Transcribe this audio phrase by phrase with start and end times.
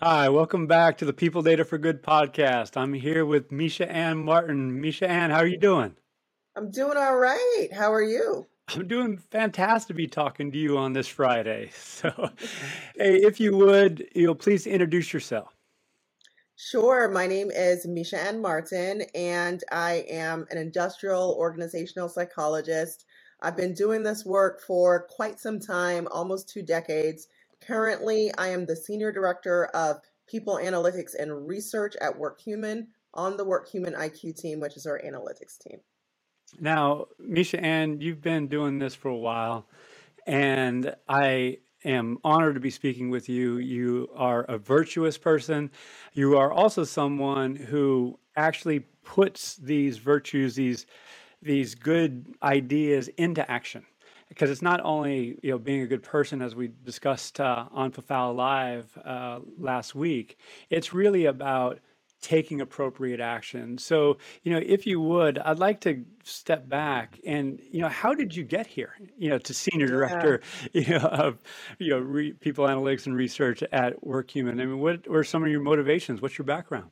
[0.00, 2.76] Hi, welcome back to the People Data for Good podcast.
[2.76, 4.80] I'm here with Meisha-ann Martin.
[4.80, 5.96] Meisha-ann, how are you doing?
[6.54, 7.66] I'm doing all right.
[7.74, 8.46] How are you?
[8.68, 11.72] I'm doing fantastic to be talking to you on this Friday.
[11.80, 12.30] So,
[12.96, 15.56] hey, if you would, you know, please introduce yourself.
[16.54, 17.08] Sure.
[17.08, 23.04] My name is Meisha-ann Martin, and I am an industrial organizational psychologist.
[23.40, 27.26] I've been doing this work for quite some time, almost two decades.
[27.68, 33.44] Currently, I am the Senior Director of People Analytics and Research at WorkHuman on the
[33.44, 35.80] WorkHuman IQ team, which is our analytics team.
[36.58, 39.66] Now, Meisha-ann, you've been doing this for a while,
[40.26, 43.58] and I am honored to be speaking with you.
[43.58, 45.70] You are a virtuous person.
[46.14, 50.86] You are also someone who actually puts these virtues, these
[51.40, 53.84] these good ideas into action
[54.38, 57.90] because it's not only you know being a good person as we discussed uh, on
[57.90, 60.38] Fafal Live uh, last week.
[60.70, 61.80] It's really about
[62.20, 63.78] taking appropriate action.
[63.78, 68.12] So, you know, if you would, I'd like to step back and, you know, how
[68.12, 68.94] did you get here?
[69.16, 69.88] You know, to senior Yeah.
[69.88, 70.40] director,
[70.72, 71.38] you know, of,
[71.78, 74.60] you know, re- people analytics and research at WorkHuman.
[74.60, 76.20] I mean, what were some of your motivations?
[76.20, 76.90] What's your background?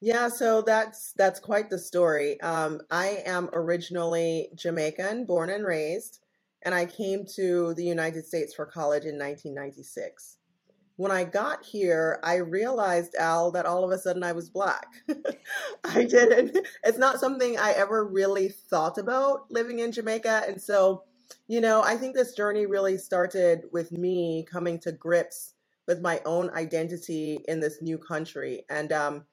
[0.00, 2.40] Yeah, so that's that's quite the story.
[2.40, 6.19] Um, I am originally Jamaican, born and raised,
[6.62, 10.36] and I came to the United States for college in 1996.
[10.96, 14.86] When I got here, I realized, Al, that all of a sudden I was black.
[15.84, 20.42] I didn't, it's not something I ever really thought about living in Jamaica.
[20.46, 21.04] And so,
[21.48, 25.54] you know, I think this journey really started with me coming to grips
[25.86, 28.64] with my own identity in this new country.
[28.68, 29.24] And um,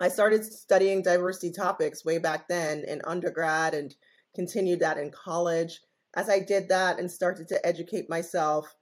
[0.00, 3.94] I started studying diversity topics way back then in undergrad and
[4.34, 5.80] continued that in college.
[6.16, 8.74] As I did that and started to educate myself,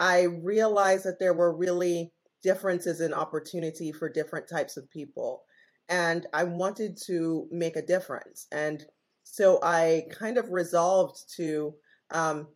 [0.00, 5.42] I realized that there were really differences in opportunity for different types of people.
[5.88, 8.46] And I wanted to make a difference.
[8.52, 8.84] And
[9.24, 11.74] so I kind of resolved to
[12.10, 12.48] um,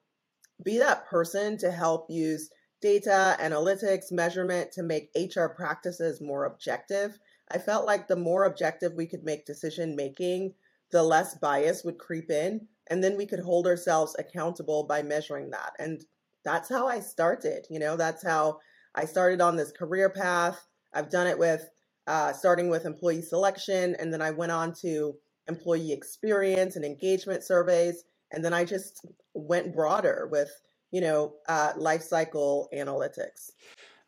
[0.64, 2.50] be that person to help use
[2.80, 7.18] data, analytics, measurement to make HR practices more objective.
[7.50, 10.54] I felt like the more objective we could make decision making,
[10.90, 12.66] the less bias would creep in.
[12.90, 15.72] And then we could hold ourselves accountable by measuring that.
[15.78, 16.04] And
[16.44, 17.66] that's how I started.
[17.70, 18.58] You know, that's how
[18.94, 20.66] I started on this career path.
[20.92, 21.70] I've done it with
[22.06, 25.14] uh, starting with employee selection, and then I went on to
[25.48, 28.04] employee experience and engagement surveys.
[28.32, 29.04] And then I just
[29.34, 30.50] went broader with,
[30.90, 33.50] you know, uh, life cycle analytics.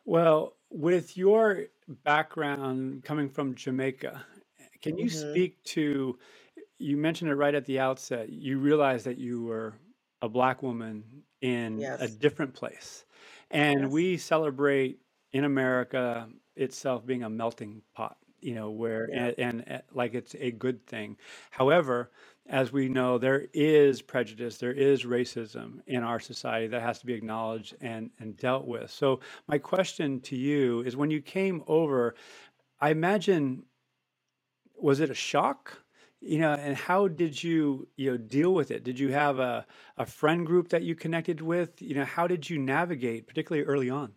[0.05, 1.65] Well, with your
[2.03, 4.25] background coming from Jamaica,
[4.81, 6.17] can you hmm speak to,
[6.77, 9.75] you mentioned it right at the outset, you realized that you were
[10.21, 11.03] a black woman
[11.41, 13.05] in a different place.
[13.51, 13.91] And Yes.
[13.91, 14.99] we celebrate
[15.31, 19.25] in America itself being a melting pot, you know, where, Yeah.
[19.37, 21.17] and, and uh, like it's a good thing.
[21.51, 22.11] However,
[22.47, 27.05] as we know, there is prejudice, there is racism in our society that has to
[27.05, 28.91] be acknowledged and, and dealt with.
[28.91, 32.15] So, my question to you is when you came over,
[32.79, 33.65] I imagine,
[34.77, 35.81] was it a shock?
[36.25, 38.83] You know, and how did you, you know, deal with it?
[38.83, 39.65] Did you have a,
[39.95, 41.81] a friend group that you connected with?
[41.81, 44.15] You know, how did you navigate, particularly early on?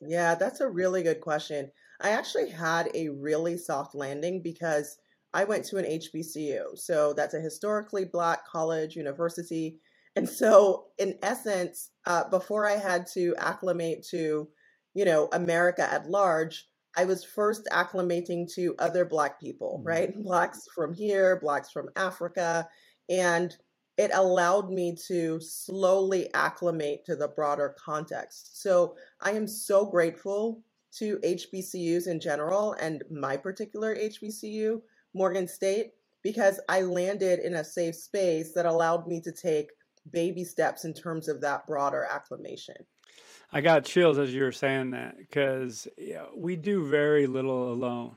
[0.00, 1.70] Yeah, that's a really good question.
[2.00, 4.98] I actually had a really soft landing because
[5.32, 6.76] I went to an HBCU.
[6.76, 9.80] So that's a historically black college, university.
[10.16, 14.50] And so, in essence, uh, before I had to acclimate to,
[14.94, 20.22] you know, America at large, I was first acclimating to other black people, Mm, right?
[20.22, 22.68] Blacks from here, blacks from Africa.
[23.08, 23.56] And
[23.98, 28.62] it allowed me to slowly acclimate to the broader context.
[28.62, 30.62] So I am so grateful
[30.98, 34.80] to HBCUs in general and my particular HBCU,
[35.14, 35.92] Morgan State,
[36.22, 39.70] because I landed in a safe space that allowed me to take
[40.10, 42.76] baby steps in terms of that broader acclimation.
[43.52, 47.72] I got chills as you were saying that because you know, we do very little
[47.72, 48.16] alone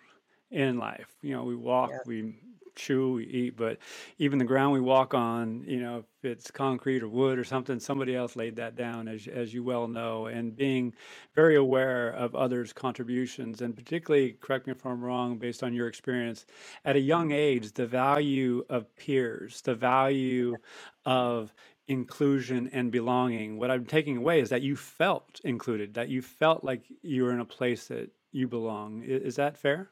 [0.49, 1.13] in life.
[1.21, 2.01] You know, we walk, Yes.
[2.05, 2.35] we
[2.75, 3.77] chew, we eat, but
[4.17, 7.79] even the ground we walk on, you know, if it's concrete or wood or something,
[7.79, 10.25] somebody else laid that down, as as you well know.
[10.27, 10.93] And being
[11.35, 15.87] very aware of others' contributions, and particularly, correct me if I'm wrong, based on your
[15.87, 16.45] experience,
[16.83, 20.55] at a young age, the value of peers, the value
[21.05, 21.53] of
[21.87, 23.57] inclusion and belonging.
[23.57, 27.33] What I'm taking away is that you felt included, that you felt like you were
[27.33, 29.03] in a place that you belong.
[29.03, 29.89] Is that fair?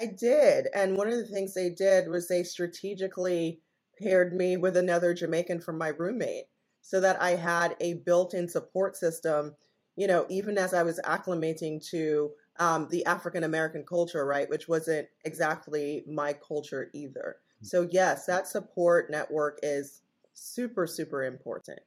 [0.00, 0.68] I did.
[0.74, 3.60] And one of the things they did was they strategically
[3.98, 6.46] paired me with another Jamaican from my roommate
[6.80, 9.54] so that I had a built in support system
[9.96, 14.68] you know, even as I was acclimating to um, the African American culture, right, which
[14.68, 17.36] wasn't exactly my culture either.
[17.62, 17.66] Mm.
[17.66, 20.01] So, yes, that support network is
[20.34, 21.80] super, super important.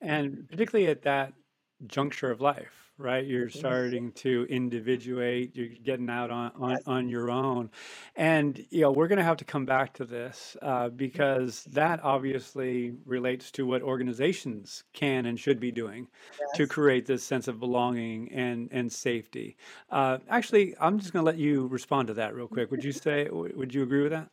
[0.00, 1.32] And particularly at that
[1.86, 3.26] juncture of life, right?
[3.26, 7.70] You're starting to individuate, you're getting out on, on, on your own.
[8.16, 12.04] And, you know, we're going to have to come back to this uh, because that
[12.04, 16.08] obviously relates to what organizations can and should be doing
[16.54, 19.56] to create this sense of belonging and, and safety.
[19.90, 22.70] Uh, actually, I'm just going to let you respond to that real quick.
[22.70, 24.28] Would you say, would you agree with that?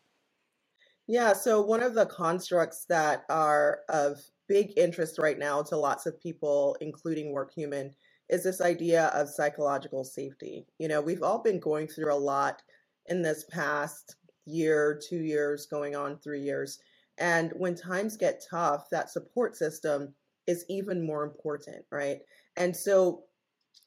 [1.07, 6.05] Yeah, so one of the constructs that are of big interest right now to lots
[6.05, 7.91] of people, including WorkHuman,
[8.29, 10.65] is this idea of psychological safety.
[10.79, 12.61] You know, we've all been going through a lot
[13.05, 16.79] in this past year, two years, going on three years.
[17.17, 20.13] And when times get tough, that support system
[20.45, 22.19] is even more important, right?
[22.57, 23.23] And so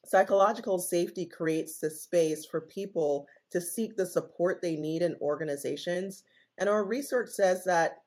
[0.05, 6.23] psychological safety creates the space for people to seek the support they need in organizations.
[6.57, 7.97] And our research says that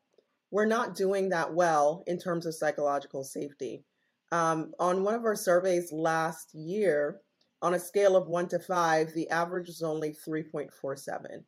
[0.51, 3.85] we're not doing that well in terms of psychological safety.
[4.31, 7.21] Um, on one of our surveys last year,
[7.63, 11.45] on a scale of one to five, the average was only 3.47.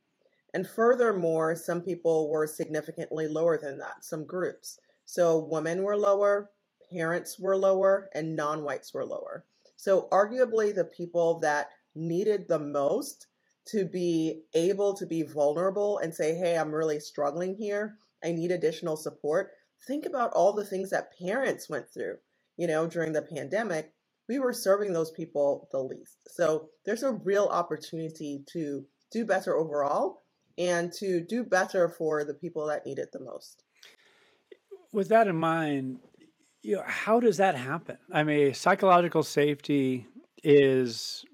[0.54, 4.78] And furthermore, some people were significantly lower than that, some groups.
[5.04, 6.50] So women were lower,
[6.90, 9.44] parents were lower, and non whites were lower.
[9.76, 13.26] So, arguably, the people that needed the most
[13.68, 18.50] to be able to be vulnerable and say, hey, I'm really struggling here I need
[18.50, 19.52] additional support.
[19.86, 22.16] Think about all the things that parents went through,
[22.56, 23.92] you know, during the pandemic.
[24.28, 26.18] We were serving those people the least.
[26.26, 30.22] So there's a real opportunity to do better overall
[30.58, 33.62] and to do better for the people that need it the most.
[34.92, 35.98] With that in mind,
[36.62, 37.98] you know, how does that happen?
[38.12, 40.06] I mean, psychological safety
[40.42, 41.24] is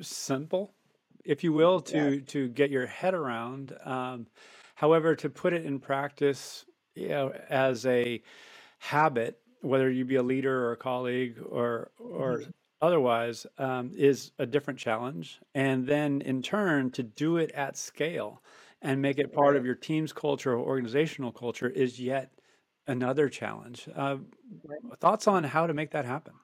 [0.00, 0.72] simple,
[1.26, 2.20] if you will, to yeah.
[2.28, 3.76] to get your head around.
[3.84, 4.26] Um,
[4.76, 8.22] However, to put it in practice, you know, as a
[8.78, 12.50] habit, whether you be a leader or a colleague or or mm-hmm.
[12.82, 15.40] otherwise, um, is a different challenge.
[15.54, 18.42] And then in turn, to do it at scale
[18.82, 22.30] and make it part of your team's culture or organizational culture is yet
[22.86, 23.88] another challenge.
[23.96, 24.18] Uh,
[25.00, 26.34] thoughts on how to make that happen?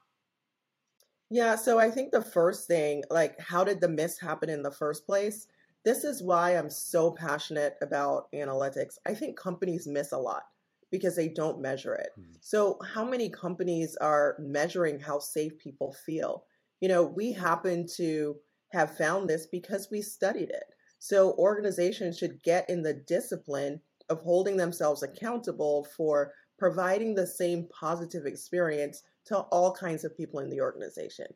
[1.32, 4.70] Yeah, so I think the first thing, like, how did the miss happen in the
[4.70, 5.46] first place?
[5.82, 8.99] This is why I'm so passionate about analytics.
[9.06, 10.43] I think companies miss a lot
[10.90, 12.11] because they don't measure it.
[12.20, 12.37] Mm-hmm.
[12.43, 16.44] So, how many companies are measuring how safe people feel?
[16.82, 18.37] You know, we happen to
[18.73, 20.64] have found this because we studied it.
[20.99, 23.81] So, organizations should get in the discipline
[24.11, 30.40] of holding themselves accountable for providing the same positive experience to all kinds of people
[30.40, 31.26] in the organization.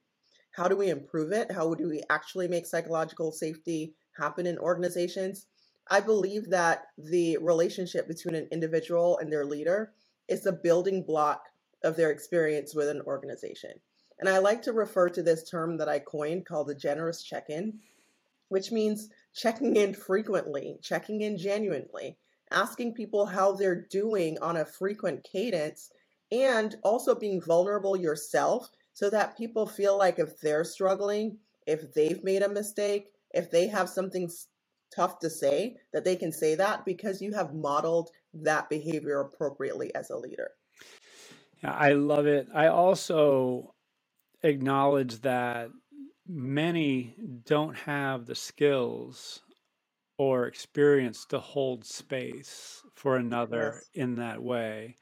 [0.50, 1.52] How do we improve it?
[1.52, 5.46] How do we actually make psychological safety happen in organizations.
[5.88, 9.92] I believe that the relationship between an individual and their leader
[10.28, 11.44] is the building block
[11.84, 13.72] of their experience with an organization.
[14.18, 17.50] And I like to refer to this term that I coined called the generous check
[17.50, 17.78] in,
[18.48, 22.16] which means checking in frequently, checking in genuinely,
[22.50, 25.90] asking people how they're doing on a frequent cadence,
[26.32, 32.22] and also being vulnerable yourself so that people feel like if they're struggling, if they've
[32.24, 34.30] made a mistake, if they have something
[34.94, 39.94] tough to say, that they can say that because you have modeled that behavior appropriately
[39.94, 40.50] as a leader.
[41.62, 42.48] Yeah, I love it.
[42.54, 43.74] I also
[44.42, 45.70] acknowledge that
[46.26, 47.14] many
[47.44, 49.42] don't have the skills
[50.18, 53.90] or experience to hold space for another yes.
[53.94, 54.96] in that way.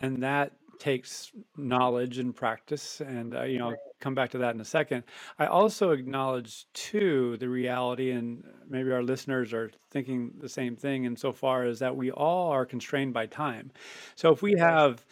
[0.00, 4.60] And that takes knowledge and practice and uh, you know come back to that in
[4.60, 5.02] a second.
[5.38, 11.04] I also acknowledge too the reality and maybe our listeners are thinking the same thing
[11.04, 13.72] insofar as that we all are constrained by time.
[14.14, 15.04] So if we have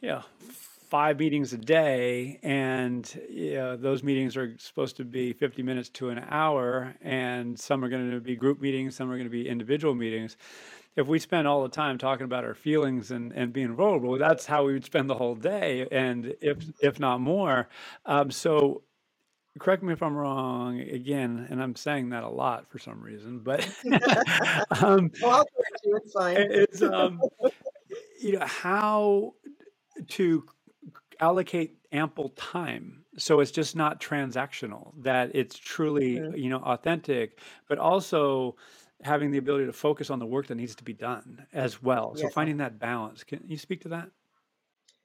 [0.00, 0.22] you know
[0.88, 5.90] five meetings a day and you know, those meetings are supposed to be 50 minutes
[5.90, 9.30] to an hour and some are going to be group meetings some are going to
[9.30, 10.38] be individual meetings
[10.98, 14.44] if we spend all the time talking about our feelings and, and being vulnerable, that's
[14.44, 17.68] how we would spend the whole day, and if if not more.
[18.04, 18.82] Um, so,
[19.60, 23.38] correct me if I'm wrong again, and I'm saying that a lot for some reason,
[23.38, 23.66] but
[24.82, 25.46] um, well,
[25.84, 25.96] you.
[25.96, 26.36] It's fine.
[26.36, 27.20] It's um,
[28.20, 29.34] you know how
[30.08, 30.44] to
[31.20, 36.36] allocate ample time so it's just not transactional that it's truly mm-hmm.
[36.36, 38.54] you know authentic but also
[39.02, 42.16] having the ability to focus on the work that needs to be done as well.
[42.16, 43.24] So finding that balance.
[43.24, 44.10] Can you speak to that?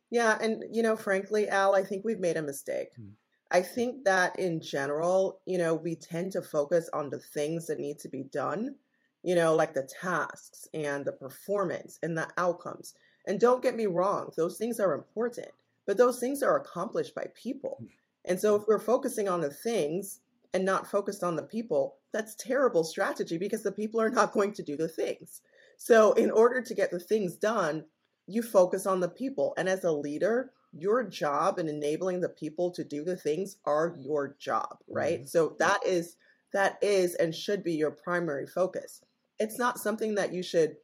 [0.09, 2.89] Yeah, and you know, frankly, Al, I think we've made a mistake.
[2.95, 3.13] Hmm.
[3.51, 7.79] I think that in general, you know, we tend to focus on the things that
[7.79, 8.75] need to be done,
[9.21, 12.95] you know, like the tasks and the performance and the outcomes.
[13.27, 15.49] And don't get me wrong, those things are important,
[15.85, 17.77] but those things are accomplished by people.
[17.79, 17.87] Hmm.
[18.25, 20.21] And so if we're focusing on the things
[20.53, 24.53] and not focused on the people, that's terrible strategy because the people are not going
[24.53, 25.41] to do the things.
[25.77, 27.85] So in order to get the things done,
[28.27, 29.53] you focus on the people.
[29.57, 33.95] And as a leader, your job in enabling the people to do the things are
[33.99, 35.19] your job, right?
[35.19, 35.27] Mm-hmm.
[35.27, 36.17] So that is
[36.53, 39.01] that is and should be your primary focus.
[39.39, 40.75] It's not something that you should,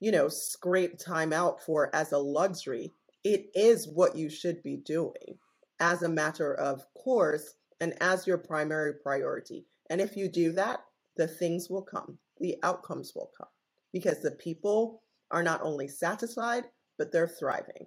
[0.00, 2.92] you know, scrape time out for as a luxury.
[3.24, 5.38] It is what you should be doing
[5.80, 9.66] as a matter of course and as your primary priority.
[9.90, 10.80] And if you do that,
[11.16, 13.48] the things will come, the outcomes will come
[13.92, 16.64] because the people are not only satisfied,
[16.96, 17.86] but they're thriving.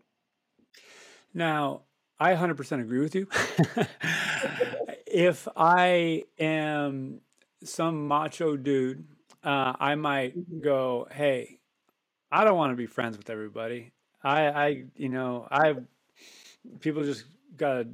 [1.34, 1.84] Now,
[2.20, 3.28] I 100% agree with you.
[5.08, 7.22] if I am
[7.64, 9.06] some macho dude,
[9.44, 10.62] uh, I might mm-hmm.
[10.62, 11.60] go, "Hey,
[12.32, 13.92] I don't want to be friends with everybody.
[14.24, 15.76] I, I, you know, I
[16.80, 17.86] people just gotta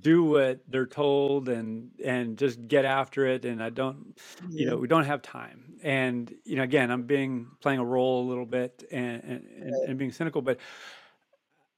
[0.00, 3.44] do what they're told and and just get after it.
[3.44, 4.82] And I don't, you know, mm-hmm.
[4.82, 5.74] we don't have time.
[5.82, 9.74] And you know, again, I'm being playing a role a little bit and and, and,
[9.88, 10.58] and being cynical, but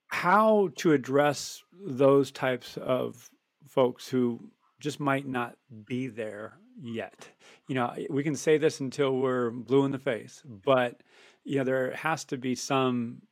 [0.08, 3.30] how to address those types of
[3.66, 4.40] folks who
[4.80, 7.28] just might not be there yet.
[7.66, 11.02] You know, we can say this until we're blue in the face, but
[11.44, 13.22] you know, there has to be some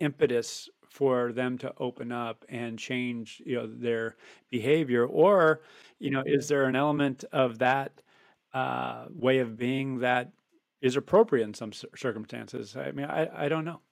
[0.00, 4.16] impetus for them to open up and change, you know, their
[4.50, 5.60] behavior or,
[5.98, 8.00] you know, is there an element of that
[8.54, 10.32] uh, way of being that
[10.80, 12.74] is appropriate in some circumstances?
[12.78, 13.82] I mean, I, I don't know.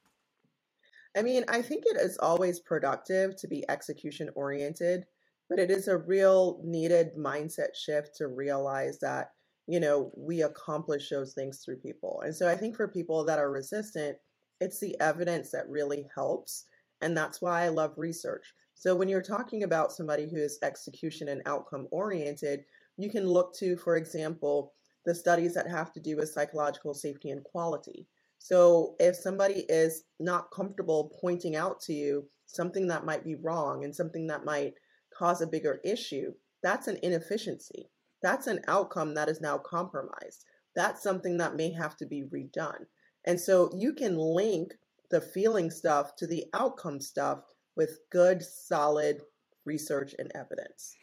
[1.15, 5.05] I mean, I think it is always productive to be execution oriented,
[5.51, 9.33] but it is a real needed mindset shift to realize that,
[9.67, 12.23] you know, we accomplish those things through people.
[12.25, 14.17] And so I think for people that are resistant,
[14.61, 16.65] it's the evidence that really helps.
[17.01, 18.55] And that's why I love research.
[18.75, 22.65] So when you're talking about somebody who is execution and outcome oriented,
[22.97, 24.73] you can look to, for example,
[25.05, 28.07] the studies that have to do with psychological safety and quality.
[28.39, 33.85] So if somebody is not comfortable pointing out to you something that might be wrong
[33.85, 34.75] and something that might
[35.17, 36.33] cause a bigger issue,
[36.63, 37.91] that's an inefficiency.
[38.23, 40.45] That's an outcome that is now compromised.
[40.75, 42.87] That's something that may have to be redone.
[43.27, 44.75] And so you can link
[45.11, 47.41] the feeling stuff to the outcome stuff
[47.77, 49.23] with good, solid
[49.65, 50.97] research and evidence.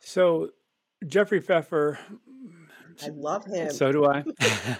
[0.00, 0.50] So,
[1.06, 1.98] Jeffrey Pfeffer
[3.02, 3.70] I love him.
[3.70, 4.24] So do I.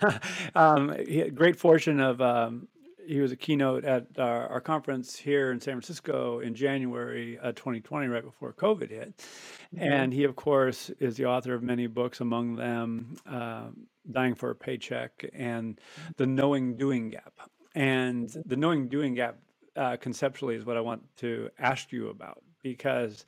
[0.54, 2.68] um, he, great fortune of um,
[3.06, 7.52] he was a keynote at our, our, conference here in San Francisco in January uh,
[7.52, 9.16] 2020, right before COVID hit.
[9.74, 9.92] Mm-hmm.
[9.92, 13.68] And he, of course, is the author of many books, among them uh,
[14.10, 15.80] "Dying for a Paycheck" and
[16.16, 17.32] "The Knowing Doing Gap."
[17.74, 19.36] And the knowing doing gap
[19.76, 23.24] uh, conceptually is what I want to ask you about because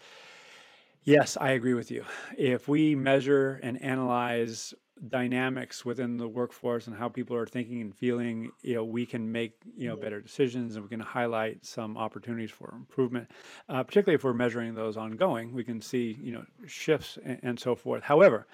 [1.04, 2.04] Yes, I agree with you.
[2.37, 4.75] If we measure and analyze
[5.09, 9.32] dynamics within the workforce and how people are thinking and feeling, you know, we can
[9.32, 13.30] make you know better decisions and we can highlight some opportunities for improvement.
[13.68, 17.59] Uh, particularly if we're measuring those ongoing, we can see you know shifts and, and
[17.59, 18.02] so forth.
[18.02, 18.47] However,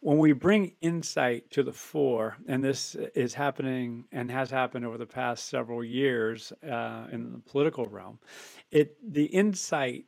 [0.00, 4.98] when we bring insight to the fore, and this is happening and has happened over
[4.98, 8.18] the past several years uh, in the political realm,
[8.70, 10.04] it the insight,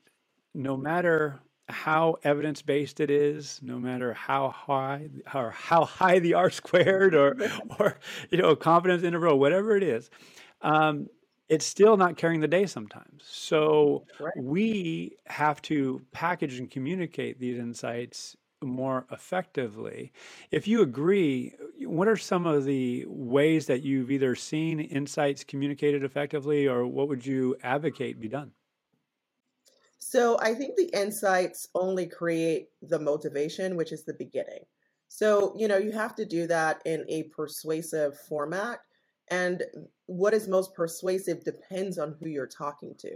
[0.54, 6.35] no matter how evidence based it is, no matter how high or how high the
[6.45, 7.37] R squared or
[7.78, 7.99] or
[8.30, 10.11] you know confidence interval, whatever it is,
[10.62, 11.09] um,
[11.49, 13.25] it's still not carrying the day sometimes.
[13.25, 14.33] So right.
[14.37, 20.12] we have to package and communicate these insights more effectively.
[20.50, 26.05] If you agree, what are some of the ways that you've either seen insights communicated
[26.05, 28.53] effectively, or what would you advocate be done?
[29.99, 34.65] So I think the insights only create the motivation, which is the beginning.
[35.09, 38.81] So, you know, you have to do that in a persuasive format.
[39.31, 39.65] And
[40.07, 43.11] what is most persuasive depends on who you're talking to.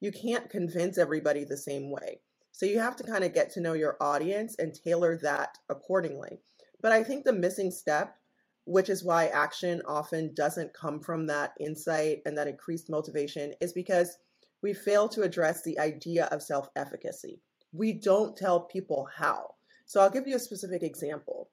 [0.00, 2.20] You can't convince everybody the same way.
[2.52, 6.38] So you have to kind of get to know your audience and tailor that accordingly.
[6.80, 8.16] But I think the missing step,
[8.64, 13.72] which is why action often doesn't come from that insight and that increased motivation, is
[13.72, 14.18] because
[14.62, 17.40] we fail to address the idea of self efficacy.
[17.72, 19.54] We don't tell people how.
[19.86, 21.50] So I'll give you a specific example.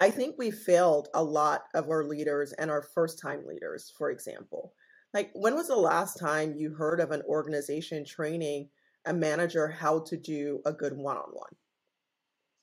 [0.00, 4.10] I think we failed a lot of our leaders and our first time leaders, for
[4.10, 4.74] example.
[5.14, 8.68] Like, when was the last time you heard of an organization training
[9.06, 11.54] a manager how to do a good one on one.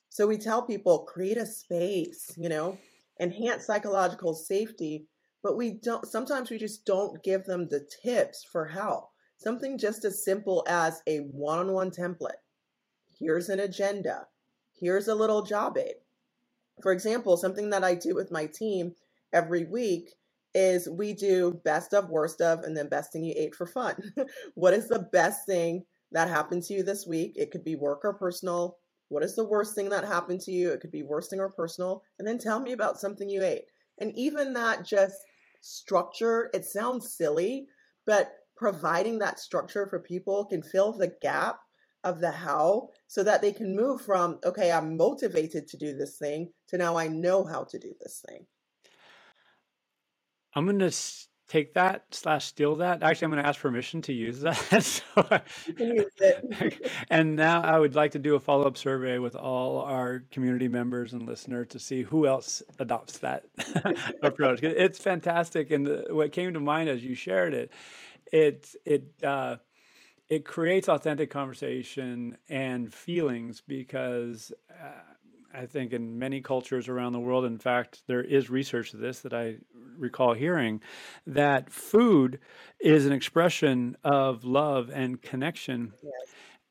[0.10, 2.78] So we tell people create a space, you know,
[3.20, 5.08] enhance psychological safety,
[5.42, 9.10] but we don't sometimes we just don't give them the tips for how.
[9.38, 12.42] Something just as simple as a one on one template.
[13.20, 14.28] Here's an agenda.
[14.80, 15.96] Here's a little job aid.
[16.82, 18.94] For example, something that I do with my team
[19.32, 20.12] every week
[20.54, 23.96] is we do best of, worst of, and then best thing you ate for fun.
[24.54, 25.84] what is the best thing
[26.14, 27.34] that happened to you this week?
[27.36, 28.78] It could be work or personal.
[29.10, 30.72] What is the worst thing that happened to you?
[30.72, 32.04] It could be worst thing or personal.
[32.18, 33.66] And then tell me about something you ate.
[34.00, 35.18] And even that just
[35.62, 37.68] structure, it sounds silly,
[38.06, 41.60] but providing that structure for people can fill the gap
[42.04, 46.18] of the how so that they can move from, okay, I'm motivated to do this
[46.18, 48.46] thing to now I know how to do this thing.
[50.56, 50.92] I'm gonna
[51.54, 53.04] take that slash steal that.
[53.04, 54.56] Actually, I'm gonna ask permission to use that.
[54.84, 55.42] so,
[55.78, 56.80] use
[57.12, 60.68] and now I would like to do a follow up survey with all our community
[60.68, 63.44] members and listeners to see who else adopts that
[64.24, 64.64] approach.
[64.64, 67.72] It's fantastic, and the, what came to mind as you shared it,
[68.32, 69.04] it it.
[69.24, 69.58] Uh,
[70.30, 75.13] it creates authentic conversation and feelings because uh,
[75.54, 79.20] I think in many cultures around the world, in fact, there is research to this
[79.20, 79.58] that I
[79.98, 80.82] recall hearing
[81.28, 82.40] that food
[82.80, 85.94] is an expression of love and connection.
[86.04, 86.14] Yes.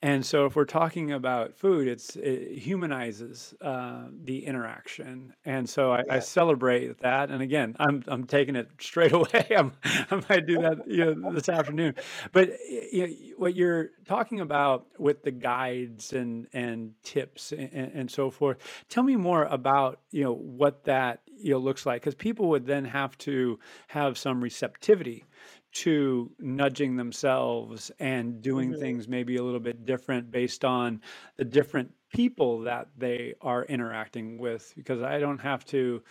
[0.05, 5.93] And so, if we're talking about food, it's it humanizes uh, the interaction, and so
[5.93, 6.27] I, I Yes.
[6.27, 7.31] celebrate that.
[7.31, 9.47] And again, I'm I'm taking it straight away.
[9.57, 11.95] I'm, I might do that you know, this afternoon.
[12.33, 17.71] But y- you know, what you're talking about with the guides and and tips and,
[17.73, 22.03] and so forth, tell me more about you know what that you know looks like,
[22.03, 23.57] because people would then have to
[23.87, 25.25] have some receptivity
[25.73, 31.01] to nudging themselves and doing hmm things maybe a little bit different based on
[31.37, 36.03] the different people that they are interacting with because I don't have to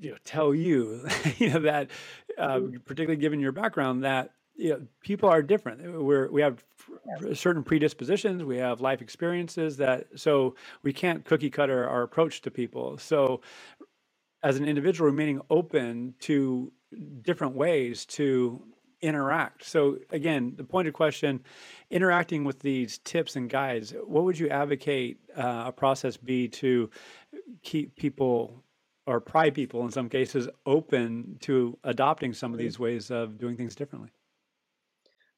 [0.00, 1.06] you know tell you
[1.38, 1.90] you know that
[2.38, 5.82] uh, particularly given your background that you know, people are different.
[6.02, 6.64] We're we have
[7.34, 12.50] certain predispositions we have life experiences that so we can't cookie cutter our approach to
[12.52, 12.98] people.
[12.98, 13.42] So
[14.42, 16.72] as an individual remaining open to
[17.22, 18.62] different ways to
[19.02, 19.64] interact.
[19.64, 21.42] So again, the pointed question,
[21.90, 26.90] interacting with these tips and guides, what would you advocate uh, a process be to
[27.62, 28.62] keep people
[29.06, 33.56] or pry people in some cases open to adopting some of these ways of doing
[33.56, 34.10] things differently?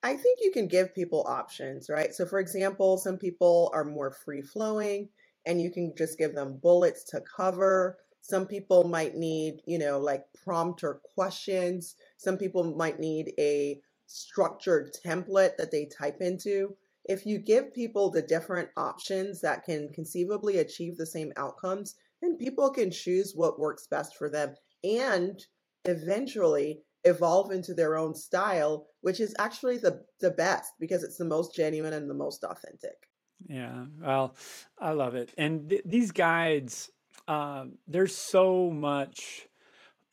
[0.03, 2.15] I think you can give people options, right?
[2.15, 5.09] So, for example, some people are more free flowing
[5.45, 7.99] and you can just give them bullets to cover.
[8.21, 11.97] Some people might need, you know, like prompt or questions.
[12.19, 16.77] Some people might need a structured template that they type into.
[17.05, 22.37] If you give people the different options that can conceivably achieve the same outcomes, then
[22.37, 24.55] people can choose what works best for them
[24.85, 25.43] and
[25.85, 31.25] eventually evolve into their own style, which is actually the, the best because it's the
[31.25, 33.09] most genuine and the most authentic.
[33.47, 34.35] Yeah, well,
[34.79, 35.33] I love it.
[35.39, 36.91] And th- these guides,
[37.29, 39.48] um, there's so much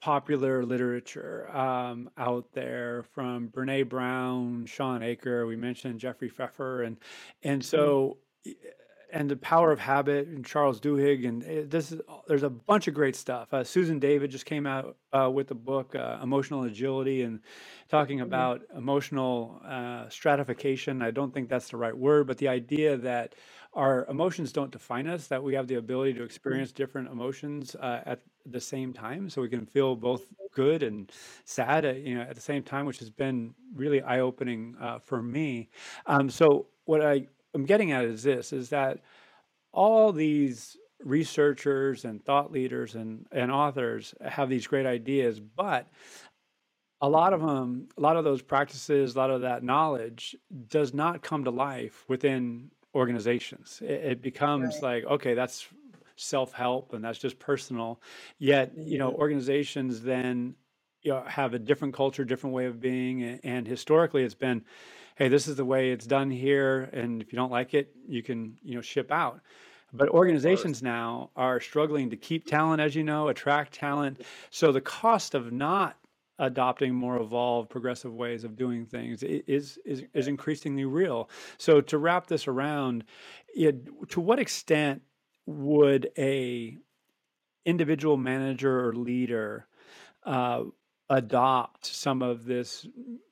[0.06, 5.48] popular literature um, out there from Brene Brown, Shawn Achor.
[5.48, 6.98] We mentioned Jeffrey Pfeffer, and
[7.42, 8.20] and so
[9.12, 12.88] and the power of habit and Charles Duhigg and eh, this is there's a bunch
[12.88, 13.52] of great stuff.
[13.52, 17.40] Uh, Susan David just came out uh, with the book uh, Emotional Agility and
[17.90, 18.24] talking Mhm.
[18.24, 21.02] about emotional uh, stratification.
[21.02, 23.34] I don't think that's the right word, but the idea that
[23.74, 26.26] our emotions don't define us; that we have the ability to Mhm.
[26.26, 31.12] experience different emotions uh, at the same time, so we can feel both good and
[31.46, 35.00] sad, uh, you know, at the same time, which has been really eye opening uh,
[35.00, 35.70] for me.
[36.06, 39.02] Um, so what I I'm getting at is this: is that
[39.74, 45.88] all these researchers and thought leaders and, and authors have these great ideas, but
[47.02, 50.36] a lot of them, a lot of those practices, a lot of that knowledge
[50.68, 53.82] does not come to life within organizations.
[53.84, 55.04] It, it becomes Right.
[55.04, 55.68] like, okay, that's
[56.16, 58.02] self-help and that's just personal.
[58.38, 60.56] Yet, you know, organizations then
[61.06, 64.64] you know, have a different culture, different way of being, and historically, it's been,
[65.16, 68.24] hey, this is the way it's done here, and if you don't like it, you
[68.24, 69.40] can, you know, ship out.
[69.94, 74.24] But organizations now are struggling to keep talent, as you know, attract talent.
[74.50, 75.96] So the cost of not
[76.40, 81.30] adopting more evolved, progressive ways of doing things is is is increasingly real.
[81.58, 83.06] So to wrap this around,
[83.56, 85.02] it, to what extent
[85.46, 86.78] would a
[87.66, 89.68] individual manager or leader
[90.24, 90.64] uh,
[91.10, 92.88] adopt some of this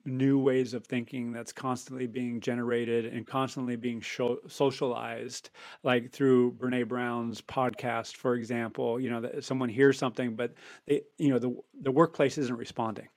[0.05, 5.49] new ways of thinking that's constantly being generated and constantly being show, socialized
[5.81, 10.53] like through Brene Brown's podcast for example you know someone hears something but
[10.85, 13.07] they you know the the workplace isn't responding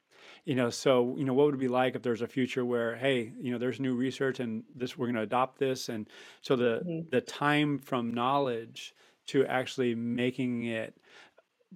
[0.46, 2.96] you know so you know what would it be like if there's a future where
[2.96, 6.08] hey you know there's new research and this we're going to adopt this and
[6.42, 7.10] so the Mhm.
[7.10, 8.94] the time from knowledge
[9.26, 10.98] to actually making it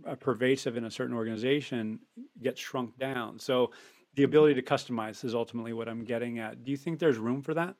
[0.06, 2.00] uh, pervasive in a certain organization
[2.42, 3.38] gets shrunk down.
[3.38, 3.72] So
[4.14, 6.64] the ability to customize is ultimately what I'm getting at.
[6.64, 7.76] Do you think there's room for that?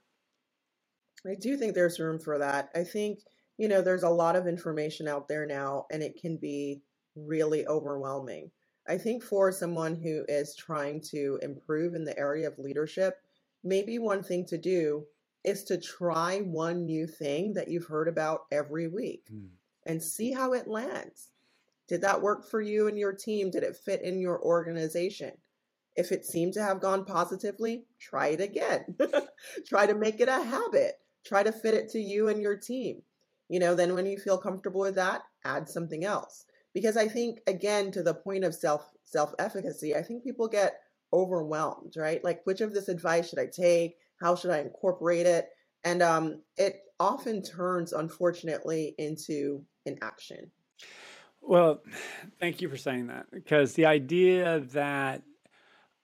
[1.27, 2.71] I do think there's room for that.
[2.75, 3.21] I think,
[3.57, 6.83] you know, there's a lot of information out there now, and it can be
[7.15, 8.53] really overwhelming.
[8.91, 13.19] I think for someone who is trying to improve in the area of leadership,
[13.63, 15.07] maybe one thing to do
[15.45, 19.51] is to try one new thing that you've heard about every week Mm.
[19.87, 21.31] and see how it lands.
[21.87, 23.49] Did that work for you and your team?
[23.53, 25.35] Did it fit in your organization?
[25.95, 28.97] If it seemed to have gone positively, try it again.
[29.67, 30.99] try to make it a habit.
[31.25, 33.03] Try to fit it to you and your team.
[33.49, 36.45] You know, then when you feel comfortable with that, add something else.
[36.73, 40.81] Because I think again to the point of self self efficacy, I think people get
[41.13, 42.23] overwhelmed, right?
[42.23, 43.97] Like which of this advice should I take?
[44.21, 45.49] How should I incorporate it?
[45.85, 50.51] And um, it often turns, unfortunately, into inaction.
[51.41, 51.83] Well,
[52.41, 55.23] thank you for saying that because the idea that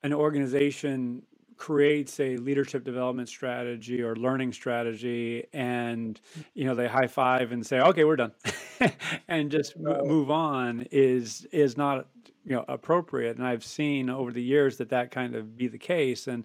[0.03, 1.23] an organization
[1.59, 6.21] creates a leadership development strategy or learning strategy and
[6.55, 8.33] you know they high five and say okay we're done.
[9.29, 12.09] And just m- move on is is not
[12.45, 13.37] you know appropriate.
[13.38, 16.29] And i've seen over the years that that kind of be the case.
[16.29, 16.45] And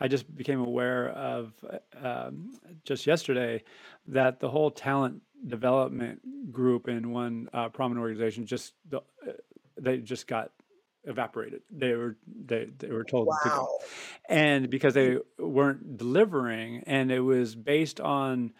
[0.00, 2.50] i just became aware of uh, um,
[2.84, 3.64] just yesterday
[4.08, 9.32] that the whole talent development group in one uh, prominent organization just the, uh,
[9.78, 10.52] they just got
[11.04, 11.62] evaporated.
[11.70, 13.80] They were they, they were told to go.
[14.28, 18.52] And because they weren't delivering and it was based on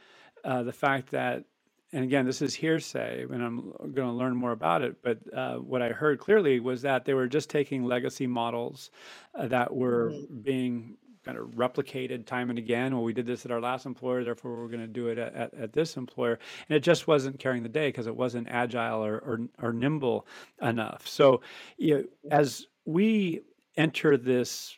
[0.44, 1.44] uh, the fact that
[1.92, 5.56] and again this is hearsay and i'm going to learn more about it but uh,
[5.56, 8.90] what i heard clearly was that they were just taking legacy models
[9.38, 10.42] uh, that were Mhm.
[10.42, 12.94] being kind of replicated time and again.
[12.94, 15.34] Well we did this at our last employer therefore we're going to do it at,
[15.34, 16.38] at, at this employer.
[16.68, 20.26] And it just wasn't carrying the day because it wasn't agile or, or, or nimble
[20.60, 21.06] enough.
[21.06, 21.42] So
[21.76, 23.42] you know, as we
[23.76, 24.76] enter this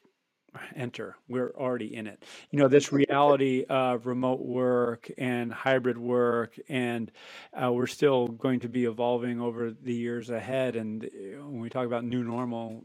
[0.76, 2.22] enter we're already in it.
[2.50, 7.11] You know this reality of remote work and hybrid work and
[7.61, 10.76] uh, we're still going to be evolving over the years ahead.
[10.76, 11.09] And uh,
[11.44, 12.85] when we talk about new normal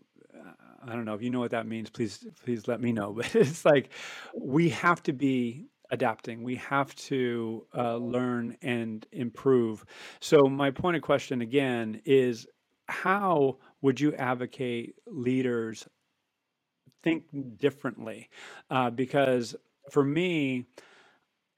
[0.88, 3.36] i don't know if you know what that means please please let me know but
[3.36, 3.90] it's like
[4.36, 9.86] we have to be adapting we have to uh, learn and improve.
[10.20, 12.48] So my point of question again is
[12.88, 15.88] how would you advocate leaders
[17.04, 17.24] think
[17.58, 18.30] differently?
[18.70, 19.56] Uh, because
[19.90, 20.66] for me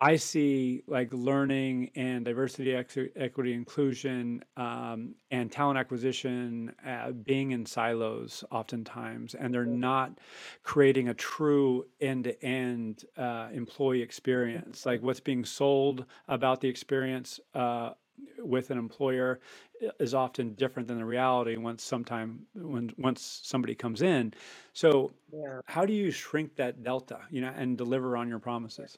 [0.02, 7.52] i see like learning and diversity ex- equity inclusion um, and talent acquisition uh, being
[7.52, 10.20] in silos oftentimes and they're not
[10.64, 17.92] creating a true end-to-end uh, employee experience like what's being sold about the experience uh,
[18.40, 19.40] with an employer
[20.00, 24.34] is often different than the reality once sometime when once somebody comes in
[24.74, 25.62] so Yeah.
[25.66, 28.98] how do you shrink that delta, you know, and deliver on your promises?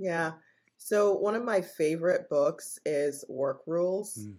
[0.00, 0.32] Yeah.
[0.78, 4.36] So one of my favorite books is Work Rules, Mm.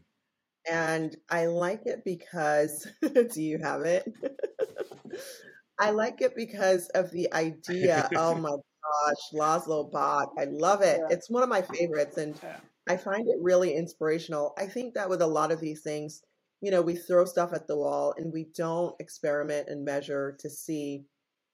[0.70, 2.88] and I like it because,
[3.34, 4.06] do you have it?
[5.80, 8.10] I like it because of the idea.
[8.16, 10.34] Oh my gosh, Laszlo Bock.
[10.40, 11.00] I love it.
[11.02, 11.16] Yeah.
[11.16, 12.62] It's one of my favorites, and Yeah.
[12.90, 14.54] I find it really inspirational.
[14.58, 16.24] I think that with a lot of these things,
[16.62, 20.50] you know, we throw stuff at the wall and we don't experiment and measure to
[20.50, 21.06] see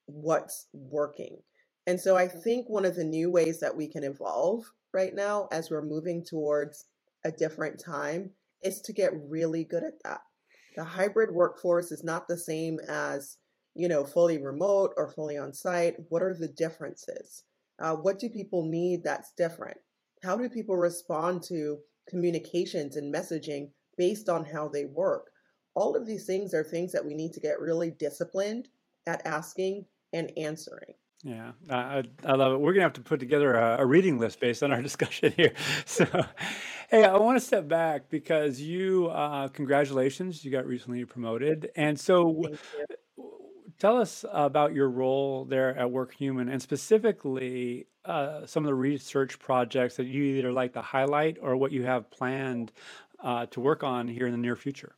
[0.08, 1.44] what's working.
[1.88, 5.48] And so I think one of the new ways that we can evolve right now
[5.54, 6.86] as we're moving towards
[7.24, 10.20] a different time is to get really good at that.
[10.76, 13.38] The hybrid workforce is not the same as,
[13.74, 15.96] you know, fully remote or fully on site.
[16.10, 17.44] What are the differences?
[17.80, 19.78] Uh, what do people need that's different?
[20.24, 21.78] How do people respond to
[22.10, 25.32] communications and messaging based on how they work?
[25.74, 28.68] All of these things are things that we need to get really disciplined
[29.06, 30.96] at asking and answering.
[31.28, 32.62] Yeah, I, I love it.
[32.62, 35.52] We're gonna have to put together a, a reading list based on our discussion here.
[35.86, 36.06] So,
[36.90, 42.00] hey, I want to step back because you, uh, congratulations, you got recently promoted, and
[42.00, 42.60] so Thank
[43.18, 43.26] you.
[43.78, 49.38] tell us about your role there at WorkHuman, and specifically uh, some of the research
[49.38, 52.72] projects that you either like to highlight or what you have planned
[53.22, 54.96] uh, to work on here in the near future.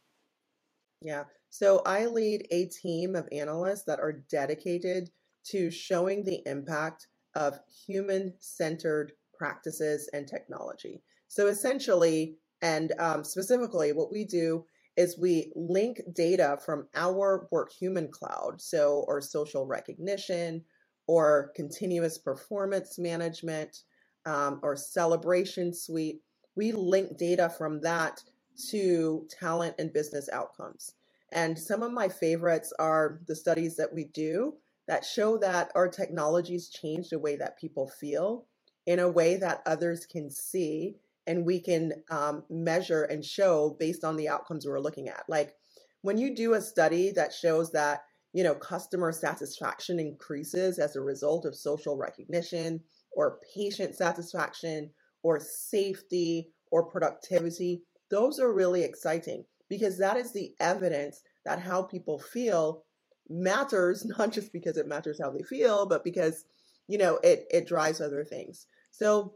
[1.01, 1.23] Yeah.
[1.49, 5.09] So I lead a team of analysts that are dedicated
[5.45, 11.01] to showing the impact of human centered practices and technology.
[11.27, 14.65] So essentially, and um, specifically, what we do
[14.97, 20.63] is we link data from our WorkHuman cloud, so or social recognition,
[21.07, 23.83] or continuous performance management,
[24.25, 26.21] um, or celebration suite.
[26.55, 28.21] We link data from that
[28.71, 30.93] to talent and business outcomes.
[31.31, 34.55] And some of my favorites are the studies that we do
[34.89, 38.47] that show that our technologies change the way that people feel
[38.87, 40.95] in a way that others can see
[41.27, 45.23] and we can um, measure and show based on the outcomes we're looking at.
[45.29, 45.53] Like
[46.01, 48.01] when you do a study that shows that
[48.33, 52.79] you know customer satisfaction increases as a result of social recognition
[53.11, 54.89] or patient satisfaction
[55.23, 61.81] or safety or productivity those are really exciting because that is the evidence that how
[61.81, 62.83] people feel
[63.29, 66.45] matters not just because it matters how they feel but because
[66.87, 68.67] you know it it drives other things.
[68.91, 69.33] So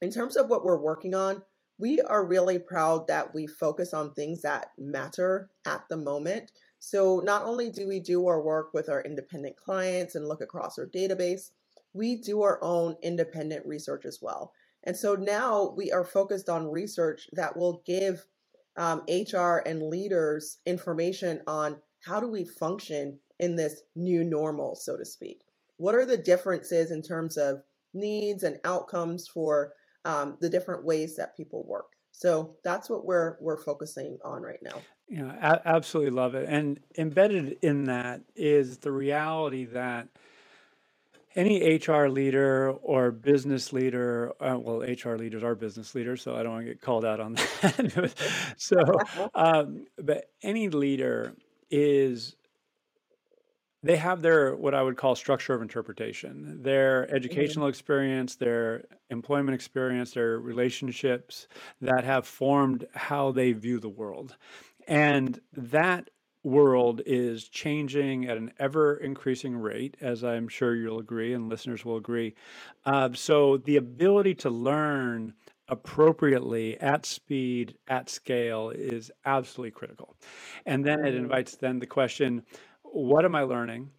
[0.00, 1.42] in terms of what we're working on
[1.78, 6.52] we are really proud that we focus on things that matter at the moment.
[6.78, 10.78] So not only do we do our work with our independent clients and look across
[10.78, 11.50] our database
[11.92, 14.52] we do our own independent research as well.
[14.84, 18.26] And so now we are focused on research that will give
[18.76, 24.96] um, HR and leaders information on how do we function in this new normal, so
[24.96, 25.42] to speak.
[25.76, 27.62] What are the differences in terms of
[27.94, 29.72] needs and outcomes for
[30.04, 31.86] um, the different ways that people work?
[32.12, 34.80] So that's what we're we're focusing on right now.
[35.08, 36.48] Yeah, a- absolutely love it.
[36.48, 40.08] And embedded in that is the reality that
[41.34, 46.42] any HR leader or business leader, uh, well, HR leaders are business leaders, so I
[46.42, 48.12] don't want to get called out on that.
[48.56, 48.78] so,
[49.34, 51.34] um, but any leader
[51.72, 52.36] is
[53.82, 57.14] they have their what I would call structure of interpretation, their Mhm.
[57.14, 61.48] educational experience, their employment experience, their relationships
[61.80, 64.36] that have formed how they view the world.
[64.86, 66.10] And that
[66.44, 71.84] world is changing at an ever increasing rate, as I'm sure you'll agree and listeners
[71.84, 72.34] will agree.
[72.84, 75.34] Uh, so the ability to learn
[75.72, 80.14] appropriately at speed, at scale is absolutely critical.
[80.66, 82.42] And then it invites then the question,
[82.82, 83.90] what am I learning?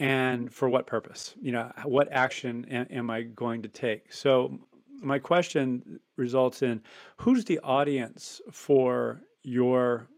[0.00, 1.34] And for what purpose?
[1.40, 4.12] You know, what action am I going to take?
[4.12, 4.58] So
[5.00, 6.82] my question results in
[7.18, 10.08] who's the audience for your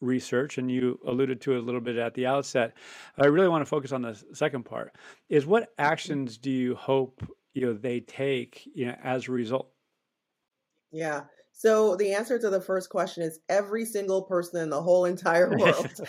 [0.00, 2.74] research and you alluded to it a little bit at the outset
[3.16, 4.94] i really want to focus on the second part
[5.30, 7.22] is what actions do you hope
[7.54, 9.70] you know they take you know as a result
[10.92, 11.22] Yeah.
[11.52, 15.56] So the answer to the first question is every single person in the whole entire
[15.56, 15.88] world.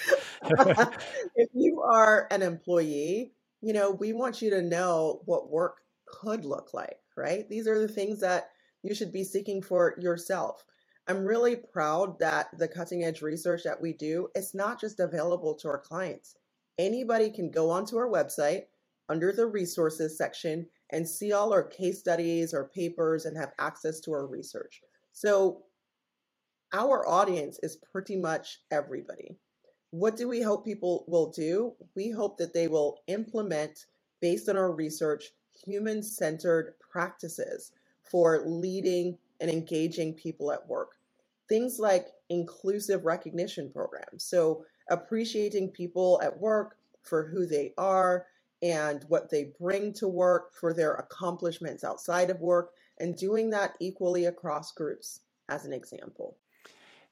[1.35, 6.43] if you are an employee, you know, we want you to know what work could
[6.43, 7.47] look like, right?
[7.49, 8.49] These are the things that
[8.83, 10.63] you should be seeking for yourself.
[11.07, 15.55] I'm really proud that the cutting edge research that we do is not just available
[15.55, 16.35] to our clients.
[16.77, 18.63] Anybody can go onto our website
[19.09, 23.99] under the resources section and see all our case studies or papers and have access
[24.01, 24.81] to our research.
[25.11, 25.63] So
[26.73, 29.37] our audience is pretty much everybody.
[29.91, 31.73] What do we hope people will do?
[31.95, 33.85] We hope that they will implement,
[34.21, 35.31] based on our research,
[35.65, 37.71] human centered practices
[38.03, 40.91] for leading and engaging people at work.
[41.47, 44.23] Things like inclusive recognition programs.
[44.23, 48.25] So, appreciating people at work for who they are
[48.61, 53.75] and what they bring to work, for their accomplishments outside of work, and doing that
[53.79, 56.37] equally across groups, as an example.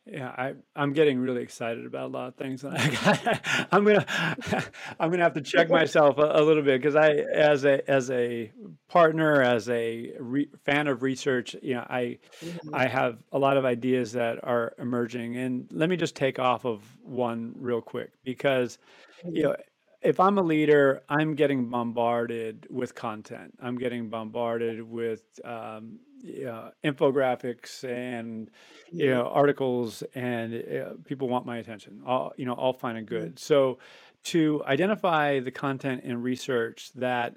[0.08, 4.06] Yeah, I I'm getting really excited about a lot of things, I'm gonna
[5.00, 8.12] I'm gonna have to check myself a, a little bit because I, as a as
[8.12, 8.54] a
[8.88, 12.74] partner, as a re, fan of research, you know, I Mhm.
[12.74, 16.66] I have a lot of ideas that are emerging, and let me just take off
[16.66, 18.78] of one real quick because
[19.34, 19.46] you Mhm.
[19.46, 19.56] know
[20.06, 23.54] if i'm a leader i'm getting bombarded with content.
[23.62, 28.52] I'm getting bombarded with um, you know, infographics and
[28.92, 32.02] you know articles and uh, people want my attention.
[32.06, 33.40] All you know all fine and good.
[33.40, 33.80] So
[34.26, 37.36] to identify the content and research that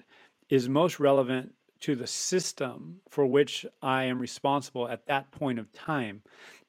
[0.50, 5.72] is most relevant to the system for which i am responsible at that point of
[5.72, 6.22] time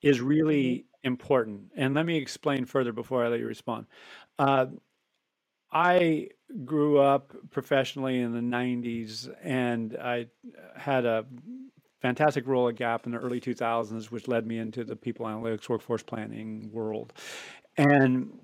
[0.03, 1.61] is really important.
[1.75, 3.87] And let me explain further before i let you respond.
[4.39, 4.67] Uh,
[5.71, 6.29] I
[6.65, 10.27] grew up professionally in the 90s and I
[10.75, 11.25] had a
[12.01, 15.69] fantastic role at Gap in the early 2000s, which led me into the people analytics
[15.69, 17.13] workforce planning world.
[17.77, 18.39] And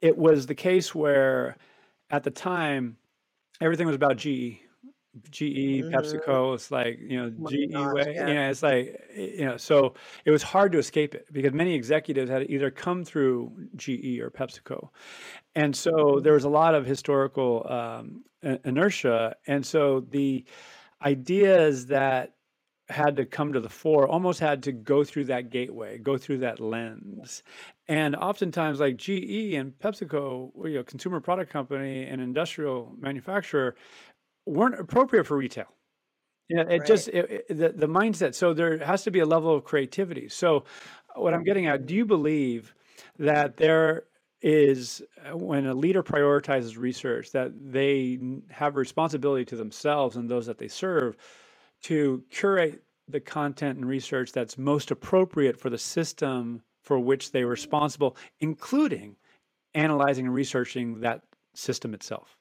[0.00, 1.56] it was the case where
[2.10, 2.96] at the time
[3.60, 4.60] everything was about GE.
[5.30, 8.34] GE, hmm PepsiCo, it's like, you know, my GE gosh, way, yeah.
[8.34, 9.94] yeah, it's like, you know, so
[10.24, 14.30] it was hard to escape it because many executives had either come through GE or
[14.30, 14.88] PepsiCo.
[15.54, 16.34] And so there Mhm.
[16.34, 18.24] was a lot of historical um,
[18.64, 19.36] inertia.
[19.46, 20.44] And so the
[21.02, 22.36] ideas that
[22.88, 26.38] had to come to the fore almost had to go through that gateway, go through
[26.38, 27.42] that lens.
[27.88, 33.76] And oftentimes, like GE and PepsiCo, you know, consumer product company and industrial manufacturer,
[34.46, 35.66] weren't appropriate for retail.
[36.48, 36.86] Yeah, it Right.
[36.86, 38.34] just it, it- the the mindset.
[38.34, 40.28] So there has to be a level of creativity.
[40.28, 40.64] So
[41.14, 42.74] what I'm getting at, do you believe
[43.18, 44.04] that there
[44.42, 48.18] is uh, when a leader prioritizes research that they
[48.50, 51.16] have a responsibility to themselves and those that they serve
[51.82, 57.46] to curate the content and research that's most appropriate for the system for which they're
[57.46, 59.16] responsible, including
[59.74, 61.22] analyzing and researching that
[61.54, 62.36] system itself?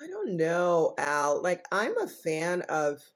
[0.00, 1.42] I don't know, Al.
[1.42, 3.12] Like, I'm a fan of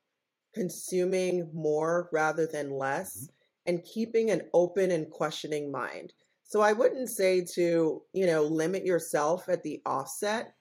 [0.55, 2.71] consuming more rather than
[3.15, 3.27] Mhm.
[3.27, 3.31] less
[3.67, 6.15] and keeping an open and questioning mind.
[6.45, 10.55] So I wouldn't say to, you know, limit yourself at the offset.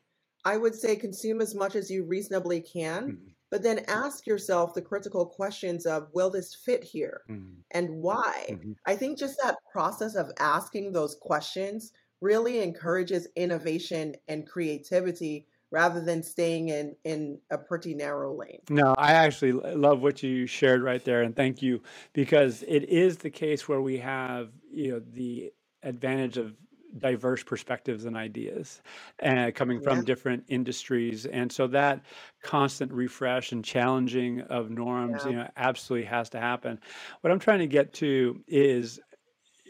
[0.45, 3.35] I would say consume as much as you reasonably can, Mhm.
[3.51, 7.23] but then ask yourself the critical questions of, will this fit here?
[7.27, 7.63] Mhm.
[7.71, 8.57] And why?
[8.57, 8.75] Mhm.
[8.85, 16.01] I think just that process of asking those questions really encourages innovation and creativity rather
[16.01, 18.61] than staying in in a pretty narrow lane.
[18.69, 21.81] No, I actually love what you shared right there, and thank you
[22.13, 25.51] because it is the case where we have you know the
[25.81, 26.53] advantage of
[26.97, 28.81] diverse perspectives and ideas
[29.23, 32.01] uh, coming from Yeah, different industries, and so that
[32.43, 36.79] constant refresh and challenging of norms, yeah, you know, absolutely has to happen.
[37.21, 38.99] What I'm trying to get to is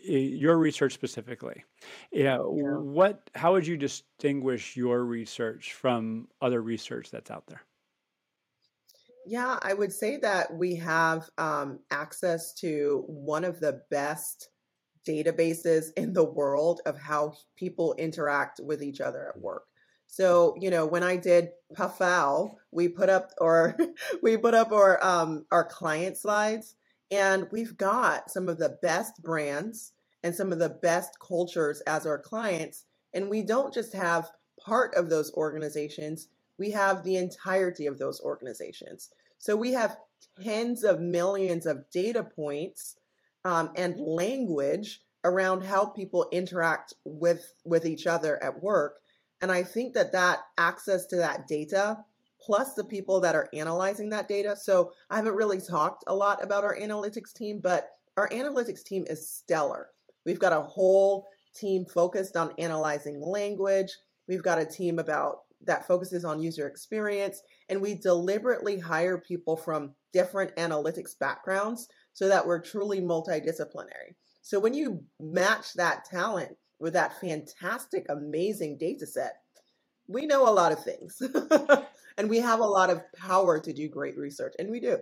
[0.03, 1.63] your research specifically.
[2.12, 2.77] You know, yeah.
[2.77, 3.29] what?
[3.35, 7.62] How would you distinguish your research from other research that's out there?
[9.25, 14.49] Yeah, I would say that we have um, access to one of the best
[15.07, 19.63] databases in the world of how people interact with each other at work.
[20.07, 23.77] So, you know, when I did PAFAL, we put up or
[24.23, 26.75] we put up our um, our client slides,
[27.11, 29.93] and we've got some of the best brands
[30.23, 32.85] and some of the best cultures as our clients.
[33.13, 34.29] And we don't just have
[34.63, 39.09] part of those organizations, we have the entirety of those organizations.
[39.37, 39.97] So we have
[40.43, 42.97] tens of millions of data points
[43.45, 48.99] um, and language around how people interact with with each other at work
[49.41, 51.97] and i think that that access to that data
[52.41, 56.43] plus the people that are analyzing that data so i haven't really talked a lot
[56.43, 59.88] about our analytics team but our analytics team is stellar
[60.25, 63.91] we've got a whole team focused on analyzing language
[64.28, 69.58] we've got a team about that focuses on user experience and we deliberately hire people
[69.58, 74.15] from different analytics backgrounds so that we're truly multidisciplinary.
[74.41, 79.34] So when you match that talent with that fantastic, amazing data set,
[80.08, 81.21] we know a lot of things.
[82.19, 84.99] and we have a lot of power to do great research, and we do.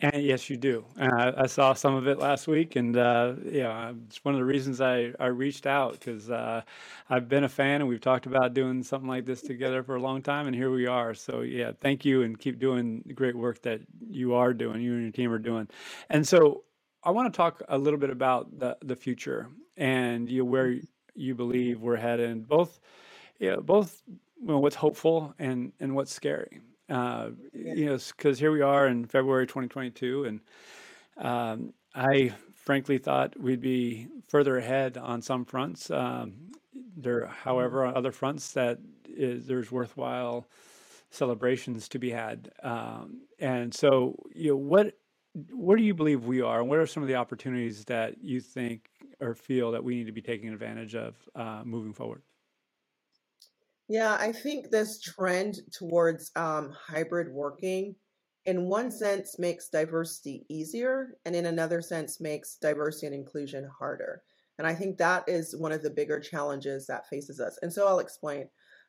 [0.00, 0.84] And yes, you do.
[1.00, 4.44] Uh, I saw some of it last week, and uh, yeah, it's one of the
[4.44, 6.60] reasons I, I reached out because uh,
[7.10, 10.00] I've been a fan, and we've talked about doing something like this together for a
[10.00, 11.14] long time, and here we are.
[11.14, 14.92] So yeah, thank you, and keep doing the great work that you are doing, you
[14.92, 15.66] and your team are doing.
[16.10, 16.64] And so
[17.02, 20.76] I want to talk a little bit about the the future and you where
[21.14, 22.78] you believe we're headed, both
[23.38, 24.02] yeah, both
[24.40, 26.60] well, what's hopeful and and what's scary.
[26.88, 27.74] Uh, Yeah.
[27.74, 30.40] you know, because here we are in February 2022, and
[31.18, 35.90] um, I frankly thought we'd be further ahead on some fronts.
[35.90, 36.34] Um,
[36.96, 40.46] there, however, on other fronts, that is, there's worthwhile
[41.10, 42.50] celebrations to be had.
[42.62, 44.94] Um, and so, you know, what
[45.52, 48.40] where do you believe we are, and what are some of the opportunities that you
[48.40, 52.22] think or feel that we need to be taking advantage of uh, moving forward?
[53.88, 57.94] Yeah, I think this trend towards um, hybrid working,
[58.44, 64.22] in one sense, makes diversity easier, and in another sense, makes diversity and inclusion harder.
[64.58, 67.58] And I think that is one of the bigger challenges that faces us.
[67.62, 68.48] And so I'll explain.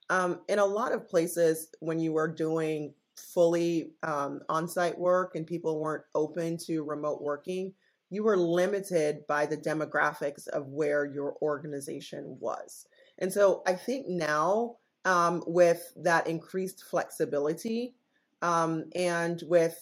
[0.09, 5.35] Um, in a lot of places, when you were doing fully um, on site work
[5.35, 7.73] and people weren't open to remote working,
[8.09, 12.87] you were limited by the demographics of where your organization was.
[13.19, 17.95] And so I think now, um, with that increased flexibility
[18.41, 19.77] um, and with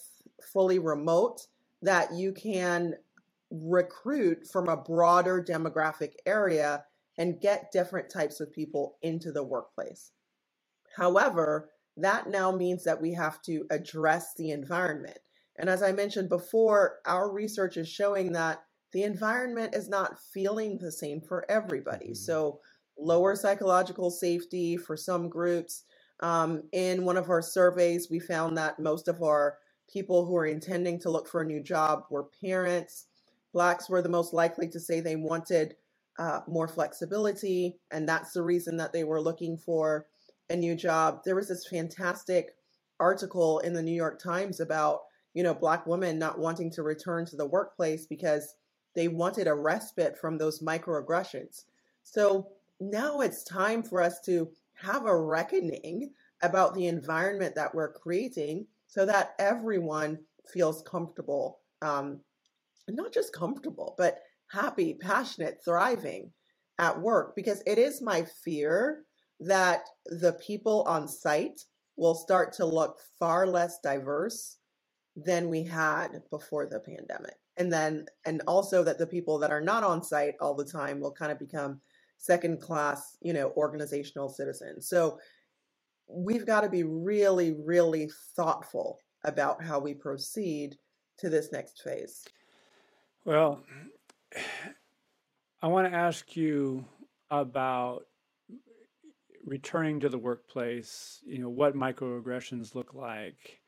[0.52, 1.46] fully remote,
[1.82, 2.94] that you can
[3.50, 6.84] recruit from a broader demographic area
[7.16, 10.12] and get different types of people into the workplace.
[10.96, 15.18] However, that now means that we have to address the environment.
[15.58, 18.62] And as I mentioned before, our research is showing that
[18.92, 22.06] the environment is not feeling the same for everybody.
[22.06, 22.14] Mm-hmm.
[22.14, 22.60] So,
[22.98, 25.84] lower psychological safety for some groups.
[26.20, 29.58] Um, in one of our surveys, we found that most of our
[29.92, 33.06] people who are intending to look for a new job were parents.
[33.52, 35.76] Blacks were the most likely to say they wanted
[36.18, 40.06] uh, more flexibility, and that's the reason that they were looking for
[40.50, 41.20] a new job.
[41.24, 42.56] There was this fantastic
[43.00, 45.02] article in the New York Times about
[45.34, 48.54] you know black women not wanting to return to the workplace because
[48.94, 51.64] they wanted a respite from those microaggressions.
[52.02, 52.48] So
[52.80, 56.10] now it's time for us to have a reckoning
[56.42, 60.18] about the environment that we're creating so that everyone
[60.52, 62.20] feels comfortable um,
[62.88, 64.20] not just comfortable but
[64.50, 66.32] happy passionate thriving
[66.78, 67.34] at work.
[67.36, 69.04] Because it is my fear
[69.40, 71.60] that the people on site
[71.96, 74.58] will start to look far less diverse
[75.16, 77.34] than we had before the pandemic.
[77.56, 81.00] And then and also that the people that are not on site all the time
[81.00, 81.80] will kind of become
[82.18, 85.18] second class you know organizational citizens so
[86.08, 90.76] we've got to be really really thoughtful about how we proceed
[91.18, 92.24] to this next phase
[93.24, 93.62] well
[95.62, 96.84] i want to ask you
[97.30, 98.04] about
[99.44, 103.60] returning to the workplace you know what microaggressions look like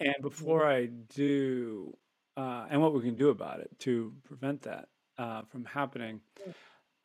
[0.00, 0.22] and mm-hmm.
[0.22, 1.96] before i do
[2.36, 4.88] uh, and what we can do about it to prevent that
[5.18, 6.20] uh, from happening.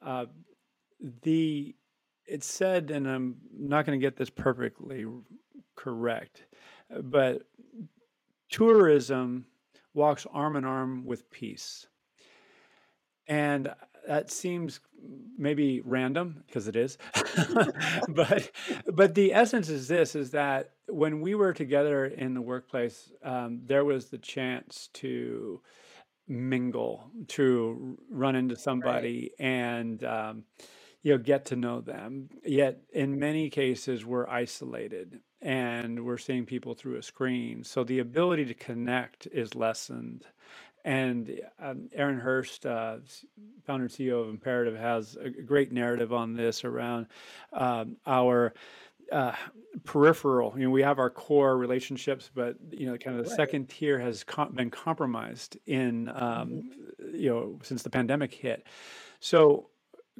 [0.01, 0.25] Uh,
[1.21, 1.75] the
[2.25, 5.05] it said, and I'm not going to get this perfectly
[5.75, 6.45] correct,
[7.01, 7.41] but
[8.49, 9.45] tourism
[9.93, 11.87] walks arm in arm with peace,
[13.27, 13.73] and
[14.07, 14.79] that seems
[15.37, 16.97] maybe random because it is
[18.09, 18.51] but
[18.93, 23.61] but the essence is this is that when we were together in the workplace um,
[23.65, 25.61] there was the chance to
[26.27, 29.45] mingle to run into somebody right.
[29.45, 30.43] and um,
[31.01, 36.45] you know get to know them yet in many cases we're isolated and we're seeing
[36.45, 40.25] people through a screen so the ability to connect is lessened
[40.85, 42.97] and um, Aaron Hurst, uh,
[43.65, 47.07] founder and CEO of Imperative, has a great narrative on this around
[47.51, 48.53] um, our
[49.11, 49.33] uh,
[49.83, 50.53] peripheral.
[50.55, 53.37] You know, we have our core relationships, but you know, kind of the right.
[53.37, 57.15] second tier has com- been compromised in um, mm-hmm.
[57.15, 58.65] you know since the pandemic hit.
[59.19, 59.69] So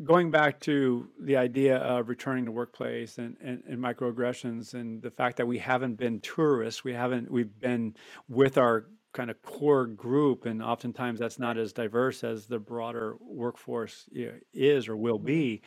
[0.04, 5.12] going back to the idea of returning to workplace and, and, and, microaggressions and the
[5.12, 7.96] fact that we haven't been tourists, we haven't we've been
[8.28, 13.18] with our kind of core group, and oftentimes that's not as diverse as the broader
[13.20, 14.08] workforce
[14.54, 15.62] is or will be.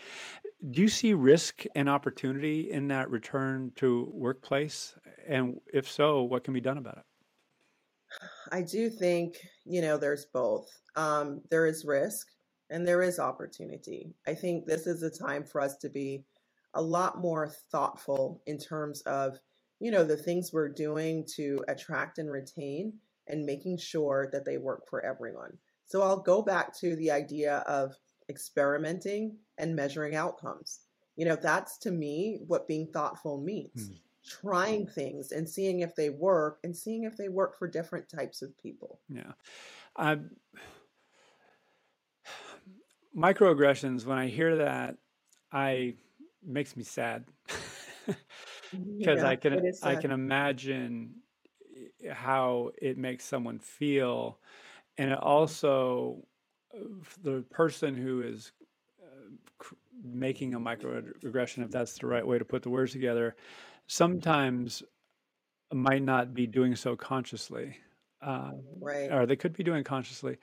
[0.70, 4.94] Do you see risk and opportunity in that return to workplace?
[5.26, 7.04] And if so, what can be done about it?
[8.52, 10.68] I do think, you know, there's both.
[10.94, 12.28] Um, there is risk
[12.72, 14.14] and there is opportunity.
[14.26, 16.24] I think this is a time for us to be
[16.74, 19.38] a lot more thoughtful in terms of,
[19.78, 22.94] you know, the things we're doing to attract and retain
[23.28, 25.58] and making sure that they work for everyone.
[25.86, 27.94] So I'll go back to the idea of
[28.30, 30.80] experimenting and measuring outcomes.
[31.16, 33.90] You know, that's to me what being thoughtful means.
[33.90, 33.98] Mm.
[34.24, 38.40] Trying things and seeing if they work and seeing if they work for different types
[38.40, 39.00] of people.
[39.08, 39.32] Yeah.
[39.96, 40.30] Um,
[43.16, 44.96] microaggressions, when I hear that,
[45.52, 45.94] I
[46.44, 47.24] makes me sad.
[48.98, 51.16] Because yeah, I can I can imagine
[52.10, 54.38] how it makes someone feel.
[54.98, 56.24] And it also
[56.74, 56.80] uh,
[57.22, 58.52] the person who is
[59.02, 59.66] uh,
[60.02, 63.36] making a microaggression if that's the right way to put the words together
[63.86, 64.82] sometimes
[65.72, 67.76] might not be doing so consciously.
[68.22, 69.10] Uh, right.
[69.10, 70.38] or they could be doing consciously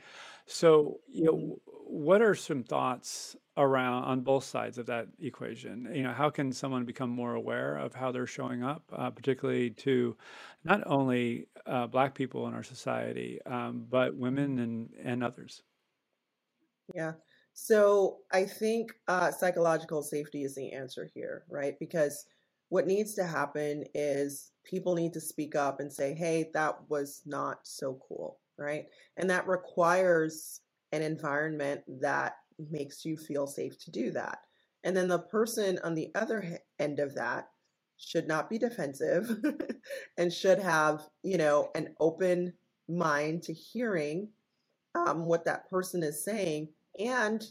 [0.49, 5.89] so you know what are some thoughts around on both sides of that equation?
[5.93, 9.69] You know how can someone become more aware of how they're showing up uh, particularly
[9.71, 10.17] to
[10.63, 15.63] not only uh, black people in our society um, but women and and others?
[16.95, 17.13] Yeah.
[17.53, 21.77] So i think uh, psychological safety is the answer here right?
[21.79, 22.25] Because
[22.69, 27.21] what needs to happen is people need to speak up and say hey that was
[27.25, 28.85] not so cool right
[29.17, 32.37] and that requires an environment that
[32.69, 34.39] makes you feel safe to do that.
[34.83, 37.49] And then the person on the other end of that
[37.97, 39.29] should not be defensive
[40.17, 42.53] and should have, you know, an open
[42.87, 44.29] mind to hearing
[44.95, 47.45] um, what that person is saying and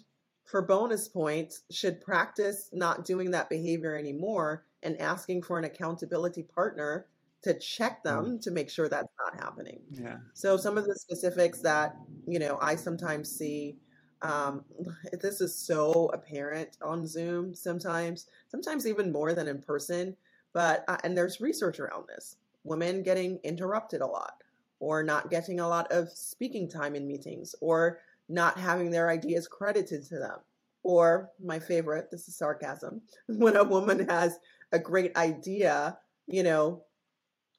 [0.44, 6.42] for bonus points, should practice not doing that behavior anymore and asking for an accountability
[6.42, 7.06] partner
[7.42, 8.40] to check them mm.
[8.42, 9.80] to make sure that's not happening.
[9.90, 10.16] Yeah.
[10.34, 13.76] So some of the specifics that you know I sometimes see,
[14.22, 14.64] um,
[15.20, 20.16] this is so apparent on Zoom sometimes, sometimes even more than in person.
[20.52, 24.42] But uh, and there's research around this: women getting interrupted a lot,
[24.80, 29.48] or not getting a lot of speaking time in meetings, or not having their ideas
[29.48, 30.38] credited to them.
[30.82, 34.38] Or my favorite, this is sarcasm, when a woman has
[34.72, 36.84] a great idea, you know,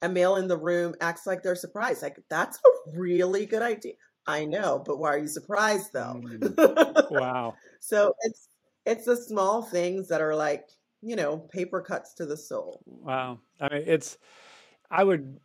[0.02, 2.02] a male in the room acts like they're surprised.
[2.02, 3.94] Like, that's a really good idea.
[4.28, 6.22] I know, but why are you surprised though?
[6.24, 7.12] Mm.
[7.12, 7.56] wow.
[7.80, 8.50] so it's
[8.86, 10.70] it's the small things that are like,
[11.02, 12.82] you know, paper cuts to the soul.
[12.86, 13.40] Wow.
[13.60, 14.18] I mean, it's
[14.92, 15.40] I would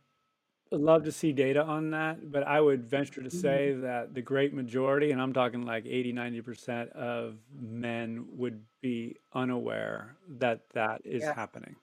[0.71, 3.81] love to see data on that, but I would venture to say mm-hmm.
[3.81, 10.17] that the great majority, and I'm talking like 80, 90% of men would be unaware
[10.37, 11.33] that that is yeah.
[11.33, 11.75] happening.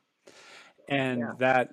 [0.89, 1.33] And yeah.
[1.39, 1.71] that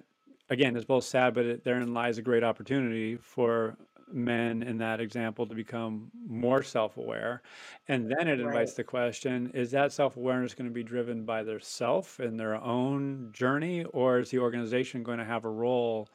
[0.50, 3.78] again, it's both sad, but it, therein lies a great opportunity for
[4.12, 7.42] men in that example to become more self-aware.
[7.88, 8.78] And then it invites right.
[8.78, 13.30] the question is that self-awareness going to be driven by their self and their own
[13.32, 16.10] journey or is the organization going to have a role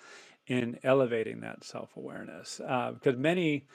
[0.48, 2.60] in elevating that self-awareness?
[2.66, 3.66] Uh, because many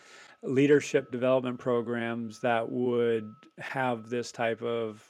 [0.43, 5.03] leadership development programs that would have this type of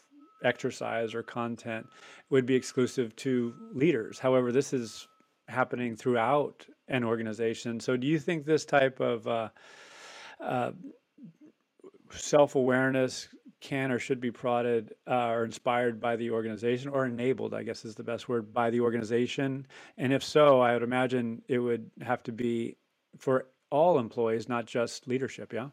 [0.43, 1.85] exercise or content
[2.29, 4.17] would be exclusive to leaders.
[4.19, 5.07] However this is
[5.49, 7.79] happening throughout an organization.
[7.79, 9.49] So, do you think this type of uh,
[10.39, 10.71] uh,
[12.11, 13.27] self awareness
[13.61, 17.83] can or should be prodded uh, or inspired by the organization or enabled, I guess
[17.83, 19.67] is the best word, by the organization?
[19.97, 22.77] And if so, I would imagine it would have to be
[23.17, 25.69] for all employees, not just leadership, yeah?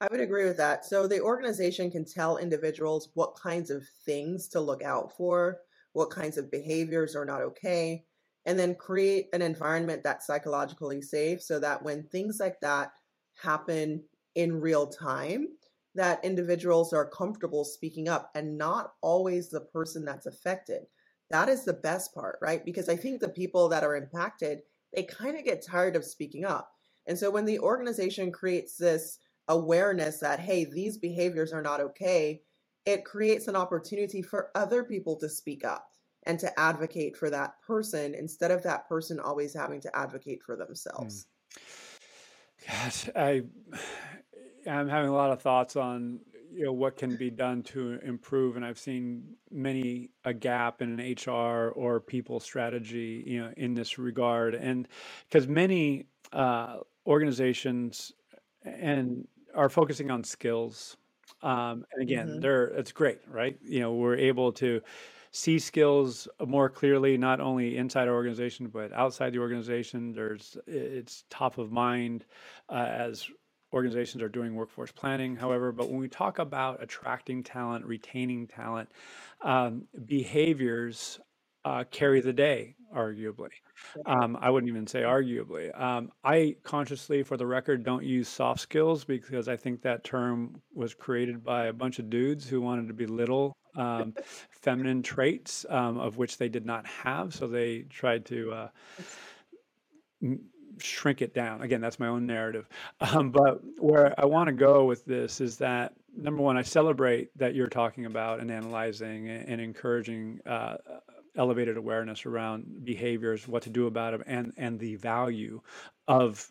[0.00, 0.84] I would agree with that.
[0.84, 5.58] So the organization can tell individuals what kinds of things to look out for,
[5.92, 8.04] what kinds of behaviors are not okay,
[8.46, 12.92] and then create an environment that's psychologically safe so that when things like that
[13.40, 14.02] happen
[14.34, 15.48] in real time
[15.94, 20.82] that individuals are comfortable speaking up and not always the person that's affected.
[21.30, 22.64] That is the best part right?
[22.64, 24.62] Because i think the people that are impacted
[24.94, 26.70] they kind of get tired of speaking up.
[27.06, 29.18] And so when the organization creates this
[29.48, 32.42] awareness that hey these behaviors are not okay
[32.84, 35.91] it creates an opportunity for other people to speak up
[36.24, 40.56] and to advocate for that person instead of that person always having to advocate for
[40.56, 41.26] themselves.
[42.66, 43.42] Gosh, I
[44.66, 46.20] I'm having a lot of thoughts on
[46.52, 50.98] you know what can be done to improve, and I've seen many a gap in
[50.98, 54.86] an HR or people strategy, you know, in this regard, and
[55.28, 58.12] because many uh, organizations
[58.64, 60.96] and are focusing on skills.
[61.42, 62.40] Um, and again, mm-hmm.
[62.40, 63.58] they're it's great, right?
[63.62, 64.80] You know, we're able to
[65.32, 70.12] see skills more clearly, not only inside our organization but outside the organization.
[70.12, 72.24] There's it's top of mind
[72.68, 73.28] uh, as
[73.72, 75.34] organizations are doing workforce planning.
[75.34, 78.90] However, but when we talk about attracting talent, retaining talent,
[79.40, 81.18] um, behaviors
[81.64, 83.50] uh, carry the day, arguably.
[84.04, 85.78] Um, I wouldn't even say arguably.
[85.80, 90.60] Um, I consciously, for the record, don't use soft skills because I think that term
[90.74, 94.14] was created by a bunch of dudes who wanted to belittle um,
[94.50, 97.34] feminine traits, um, of which they did not have.
[97.34, 98.68] So they tried to uh,
[100.78, 101.62] shrink it down.
[101.62, 102.68] Again, that's my own narrative.
[103.00, 107.36] Um, but where I want to go with this is that number one, I celebrate
[107.38, 110.76] that you're talking about and analyzing and encouraging uh,
[111.36, 115.60] elevated awareness around behaviors, what to do about them, and and the value
[116.08, 116.46] of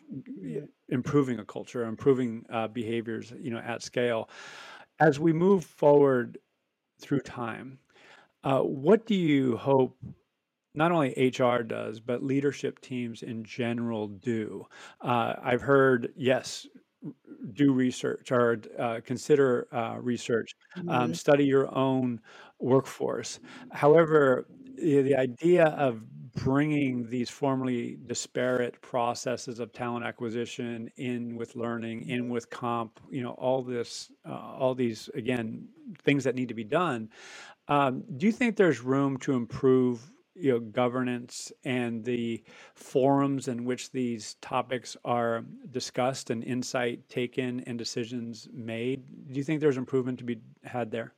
[0.88, 4.28] improving a culture, improving uh, behaviors, you know, at scale.
[5.00, 6.38] As we move forward
[7.02, 7.78] through time,
[8.44, 9.96] uh, what do you hope?
[10.74, 14.66] Not only HR does, but leadership teams in general do.
[15.02, 16.66] Uh, I've heard, yes,
[17.52, 21.12] do research or uh, consider uh, research, um, mm-hmm.
[21.12, 22.20] study your own
[22.58, 23.40] workforce.
[23.70, 24.46] However,
[24.76, 26.00] the, the idea of
[26.34, 33.22] bringing these formerly disparate processes of talent acquisition in with learning, in with comp, you
[33.22, 35.68] know, all this, uh, all these again
[36.04, 37.08] things that need to be done.
[37.68, 42.42] Um, do you think there's room to improve you know governance and the
[42.74, 49.44] forums in which these topics are discussed and insight taken and decisions made do you
[49.44, 51.12] think there's improvement to be had there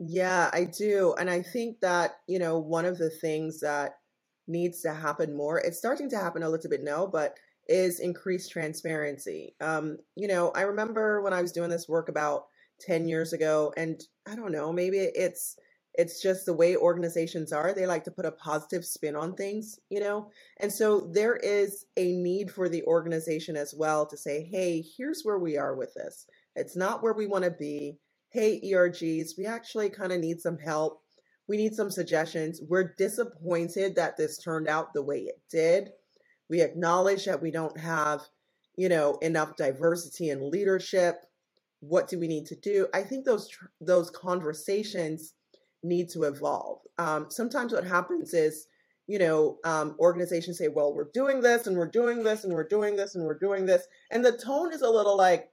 [0.00, 3.98] yeah i do and i think that you know one of the things that
[4.48, 7.36] needs to happen more it's starting to happen a little bit now but
[7.68, 12.46] is increased transparency um, you know i remember when i was doing this work about
[12.80, 15.56] 10 years ago and I don't know, maybe it's
[15.94, 17.74] it's just the way organizations are.
[17.74, 20.30] They like to put a positive spin on things, you know?
[20.60, 25.22] And so there is a need for the organization as well to say, hey, here's
[25.24, 26.26] where we are with this.
[26.54, 27.98] It's not where we want to be.
[28.32, 31.02] Hey, ERGs, we actually kind of need some help.
[31.48, 32.60] We need some suggestions.
[32.68, 35.90] We're disappointed that this turned out the way it did.
[36.48, 38.20] We acknowledge that we don't have,
[38.76, 41.24] you know, enough diversity in leadership.
[41.80, 42.86] What do we need to do?
[42.94, 43.48] I think those
[43.80, 45.34] those conversations
[45.82, 46.82] need to evolve.
[46.98, 48.68] Um, sometimes what happens is,
[49.08, 52.68] you know, um, organizations say, well, we're doing this and we're doing this and we're
[52.68, 53.88] doing this and we're doing this.
[54.12, 55.50] And the tone is a little like,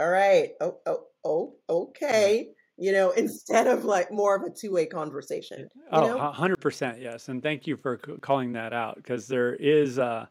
[0.00, 2.48] all right, oh, oh, oh okay.
[2.78, 5.68] You know, instead of like more of a two way conversation.
[5.92, 6.32] Oh, know?
[6.32, 7.02] 100%.
[7.02, 7.28] Yes.
[7.28, 10.28] And thank you for calling that out because there is a,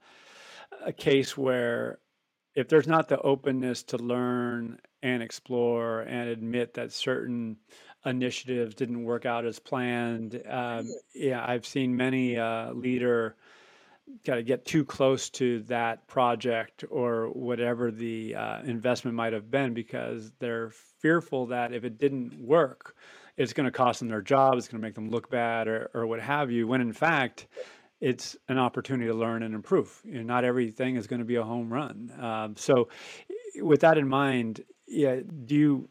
[0.86, 1.99] a case where
[2.55, 7.57] if there's not the openness to learn and explore and admit that certain
[8.05, 10.41] initiatives didn't work out as planned.
[10.47, 13.36] Um, yeah, I've seen many uh, leader
[14.26, 19.49] kind to get too close to that project or whatever the uh, investment might have
[19.49, 22.95] been because they're fearful that if it didn't work,
[23.38, 25.89] it's going to cost them their job, it's going to make them look bad, or,
[25.93, 26.68] or what have you.
[26.68, 27.47] When in fact,
[27.99, 30.01] it's an opportunity to learn and improve.
[30.06, 32.12] You know, not everything is going to be a home run.
[32.20, 32.89] Um, so,
[33.56, 35.89] with that in mind, yeah, do you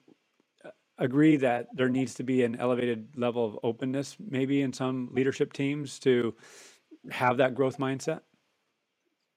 [0.99, 5.53] agree that there needs to be an elevated level of openness, maybe in some leadership
[5.53, 6.35] teams, to
[7.11, 8.21] have that growth mindset?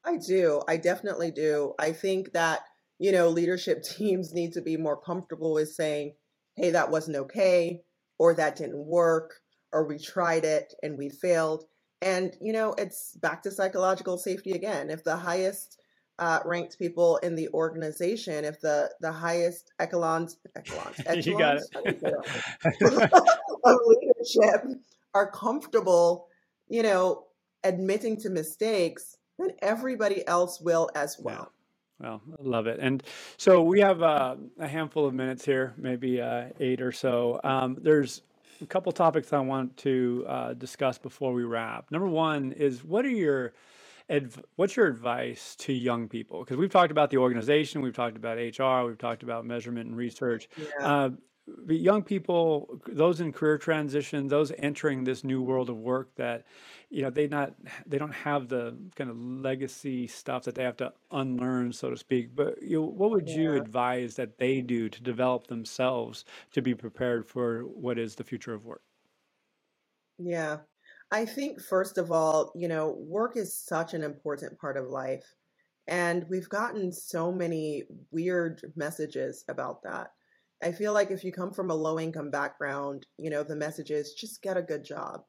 [0.05, 0.61] I do.
[0.67, 1.73] I definitely do.
[1.77, 2.61] I think that,
[2.97, 6.13] you know, leadership teams need to be more comfortable with saying,
[6.55, 7.81] hey, that wasn't okay,
[8.17, 9.35] or that didn't work,
[9.71, 11.65] or we tried it and we failed.
[12.01, 14.89] And, you know, it's back to psychological safety again.
[14.89, 15.79] If the highest
[16.19, 21.57] uh, ranked people in the organization, if the the highest echelons, echelons, echelons you got
[21.57, 21.65] it.
[23.63, 24.63] of leadership
[25.13, 26.27] are comfortable,
[26.69, 27.26] you know,
[27.63, 31.51] admitting to mistakes, then everybody else will as well.
[31.99, 32.79] Well, I love it.
[32.79, 33.01] And
[33.37, 37.39] so we have uh, a handful of minutes here, maybe uh, eight or so.
[37.43, 38.21] Um, there's
[38.61, 41.89] a couple topics I want to uh, discuss before we wrap.
[41.91, 43.53] Number one is what are your
[44.09, 46.39] adv- what's your advice to young people?
[46.39, 49.97] Because we've talked about the organization, we've talked about HR, we've talked about measurement and
[49.97, 50.49] research.
[50.57, 51.09] Yeah.
[51.69, 56.45] Young people, those in career transition, those entering this new world of work that,
[56.89, 60.75] you know, they not they don't have the kind of legacy stuff that they have
[60.77, 62.35] to unlearn, so to speak.
[62.35, 63.63] But you know, what would you Yeah.
[63.63, 68.53] advise that they do to develop themselves to be prepared for what is the future
[68.53, 68.83] of work?
[70.17, 70.61] Yeah.
[71.11, 75.35] I think, first of all, you know, work is such an important part of life.
[75.87, 80.11] And we've gotten so many weird messages about that.
[80.63, 83.91] I feel like if you come from a low income background, you know, the message
[83.91, 85.21] is just get a good job.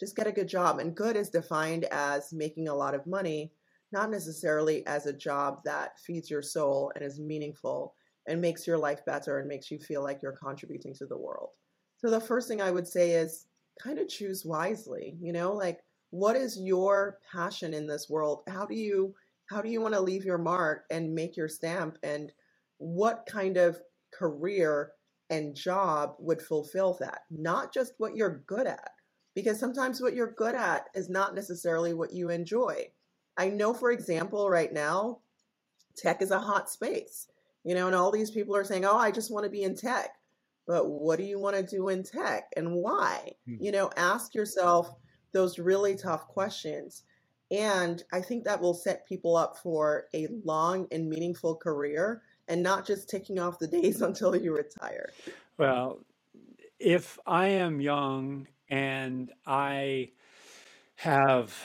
[0.00, 0.80] Just get a good job.
[0.80, 3.52] And good is defined as making a lot of money,
[3.92, 7.94] not necessarily as a job that feeds your soul and is meaningful
[8.26, 11.50] and makes your life better and makes you feel like you're contributing to the world.
[11.98, 13.46] So the first thing I would say is
[13.80, 15.78] kind of choose wisely, you know, like
[16.10, 18.42] what is your passion in this world?
[18.48, 19.14] How do you
[19.50, 22.32] how do you want to leave your mark and make your stamp and
[22.78, 23.80] what kind of
[24.12, 24.92] career
[25.30, 27.22] and job would fulfill that?
[27.30, 28.90] Not just what you're good at
[29.34, 32.90] because sometimes what you're good at is not necessarily what you enjoy.
[33.36, 35.18] I know for example right now
[35.96, 37.28] tech is a hot space.
[37.64, 39.76] You know, and all these people are saying, "Oh, I just want to be in
[39.76, 40.10] tech."
[40.66, 43.32] but what do you want to do in tech and why?
[43.46, 43.56] Hmm.
[43.60, 44.94] You know, ask yourself
[45.32, 47.02] those really tough questions.
[47.50, 52.22] And I think that will set people up for a long and meaningful career
[52.52, 55.10] and not just ticking off the days until you retire.
[55.58, 56.00] Well,
[56.78, 60.10] if I am young and I
[60.96, 61.56] have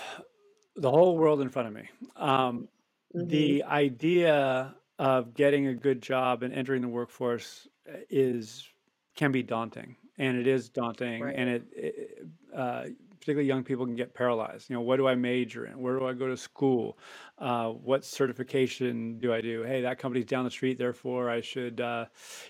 [0.75, 2.69] the whole world in front of me, um,
[3.13, 8.67] hmm the idea of getting a good job and entering the workforce uh, is
[9.15, 11.35] can be daunting, and it is daunting, Right.
[11.35, 12.85] and it, it uh,
[13.27, 14.69] particularly young people can get paralyzed.
[14.69, 15.81] You know, what do I major in?
[15.81, 16.97] Where do I go to school?
[17.37, 19.63] Uh, what certification do I do?
[19.63, 22.05] Hey, that company's down the street, therefore I should, uh,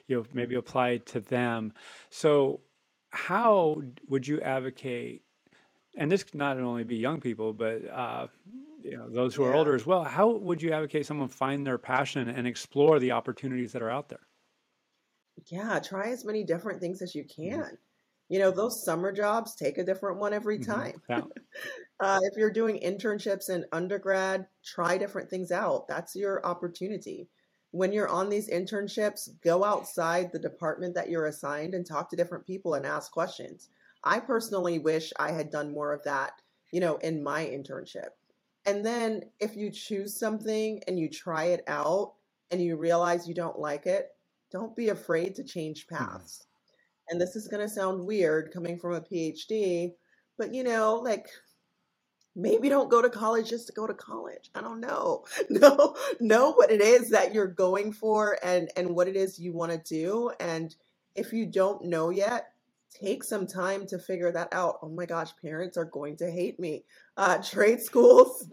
[0.05, 1.73] you know, maybe apply to them.
[2.11, 2.61] So,
[3.09, 5.23] how would you advocate?
[5.97, 8.28] And this could not only be young people, but uh,
[8.84, 9.75] you know, those who are older Yeah.
[9.75, 10.03] as well.
[10.03, 14.09] How would you advocate someone find their passion and explore the opportunities that are out
[14.09, 14.28] there?
[15.47, 17.63] Yeah, try as many different things as you Mhm.
[17.63, 17.78] can.
[18.30, 21.01] You know, those summer jobs, take a different one every hmm time.
[21.09, 21.23] Yeah.
[21.99, 25.88] Uh, if you're doing internships in undergrad, try different things out.
[25.88, 27.30] That's your opportunity.
[27.71, 32.15] when you're on these internships, go outside the department that you're assigned and talk to
[32.15, 33.69] different people and ask questions.
[34.03, 38.09] I personally wish I had done more of that, you know, in my internship.
[38.65, 42.15] And then if you choose something and you try it out
[42.51, 44.09] and you realize you don't like it,
[44.51, 46.17] don't be afraid to change Mm-hmm.
[47.09, 49.93] And this is going to sound weird coming from a PhD,
[50.37, 51.27] but you know, like
[52.35, 54.49] maybe don't go to college just to go to college.
[54.55, 55.25] I don't know.
[55.49, 59.53] Know know what it is that you're going for and and what it is you
[59.53, 60.75] want to do and
[61.15, 62.51] if you don't know yet,
[62.93, 64.77] take some time to figure that out.
[64.83, 66.83] Oh my gosh, parents are going to hate me.
[67.17, 68.47] Uh trade schools,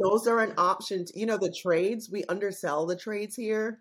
[0.00, 1.06] those are an option.
[1.14, 3.80] You know, the trades, we undersell the trades here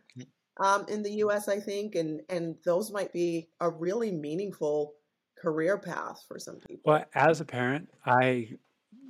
[0.59, 4.93] um, in the US, I think, and and those might be a really meaningful
[5.37, 6.93] career path for some people.
[6.93, 8.49] Well, as a parent, I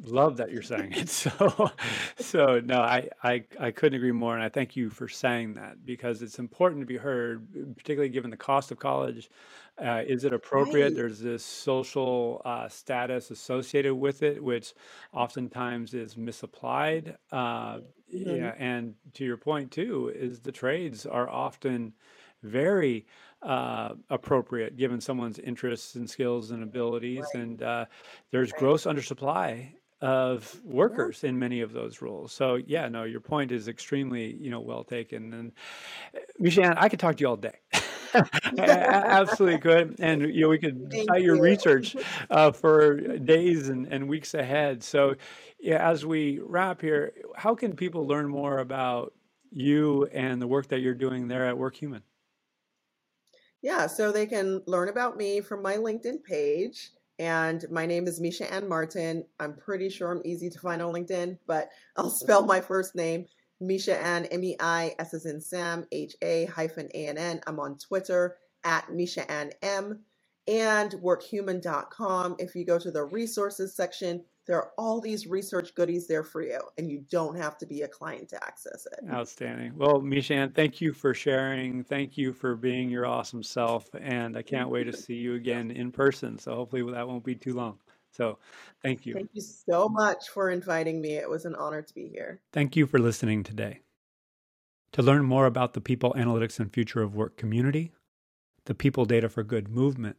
[0.06, 1.10] love that you're saying it.
[1.18, 1.72] So,
[2.18, 4.36] so no, I, I, I couldn't agree more.
[4.36, 8.30] And I thank you for saying that because it's important to be heard, particularly given
[8.30, 9.30] the cost of college.
[9.84, 10.86] Uh, is it appropriate?
[10.86, 10.96] Right.
[10.96, 14.74] There's this social uh, status associated with it, which
[15.14, 17.16] oftentimes is misapplied.
[17.32, 17.80] Uh,
[18.12, 21.94] hmm yeah, and to your point too, is the trades are often
[22.44, 23.06] very
[23.42, 27.26] uh, appropriate given someone's interests and skills and abilities.
[27.34, 27.86] Right, And uh,
[28.32, 28.60] there's right.
[28.60, 32.34] gross undersupply of workers in many of those roles.
[32.34, 35.34] So yeah, no, your point is extremely, you know, well taken.
[35.34, 35.52] And
[36.16, 37.60] uh, Michelle, I could talk to you all day.
[38.60, 39.96] Absolutely could.
[40.00, 41.42] And you know, we could Thank cite your you.
[41.42, 41.96] research
[42.30, 44.84] uh, for days and, and weeks ahead.
[44.84, 45.16] So
[45.60, 49.14] yeah, as we wrap here, how can people learn more about
[49.52, 52.02] you and the work that you're doing there at WorkHuman?
[53.62, 56.92] Yeah, so they can learn about me from my LinkedIn page.
[57.20, 59.26] And my name is Meisha-ann Martin.
[59.40, 63.26] I'm pretty sure I'm easy to find on LinkedIn, but I'll spell my first name
[63.62, 67.42] Meisha-ann, M E I S as in Sam, H A hyphen A N N.
[67.48, 70.04] I'm on Twitter at Meisha-ann M
[70.48, 72.36] and workhuman.com.
[72.40, 76.42] If you go to the resources section, there are all these research goodies there for
[76.42, 79.00] you, and you don't have to be a client to access it.
[79.12, 79.74] Outstanding.
[79.76, 81.84] Well, Meisha-ann, thank you for sharing.
[81.84, 83.90] Thank you for being your awesome self.
[84.00, 86.40] And I can't wait to see you again in person.
[86.40, 87.78] So hopefully that won't be too long.
[88.12, 88.40] So
[88.82, 89.14] thank you.
[89.14, 91.18] Thank you so much for inviting me.
[91.18, 92.40] It was an honor to be here.
[92.54, 93.82] Thank you for listening today.
[94.94, 97.92] To learn more about the People Analytics and Future of Work community,
[98.66, 100.16] the People Data for Good movement,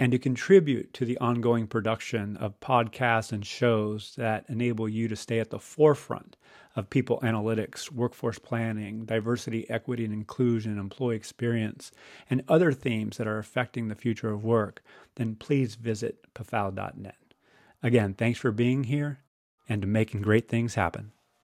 [0.00, 5.16] and to contribute to the ongoing production of podcasts and shows that enable you to
[5.16, 6.36] stay at the forefront
[6.74, 11.92] of people analytics, workforce planning, diversity, equity, and inclusion, employee experience,
[12.28, 14.82] and other themes that are affecting the future of work,
[15.14, 17.16] then please visit pafal.net.
[17.82, 19.20] Again, thanks for being here
[19.68, 21.12] and making great things happen.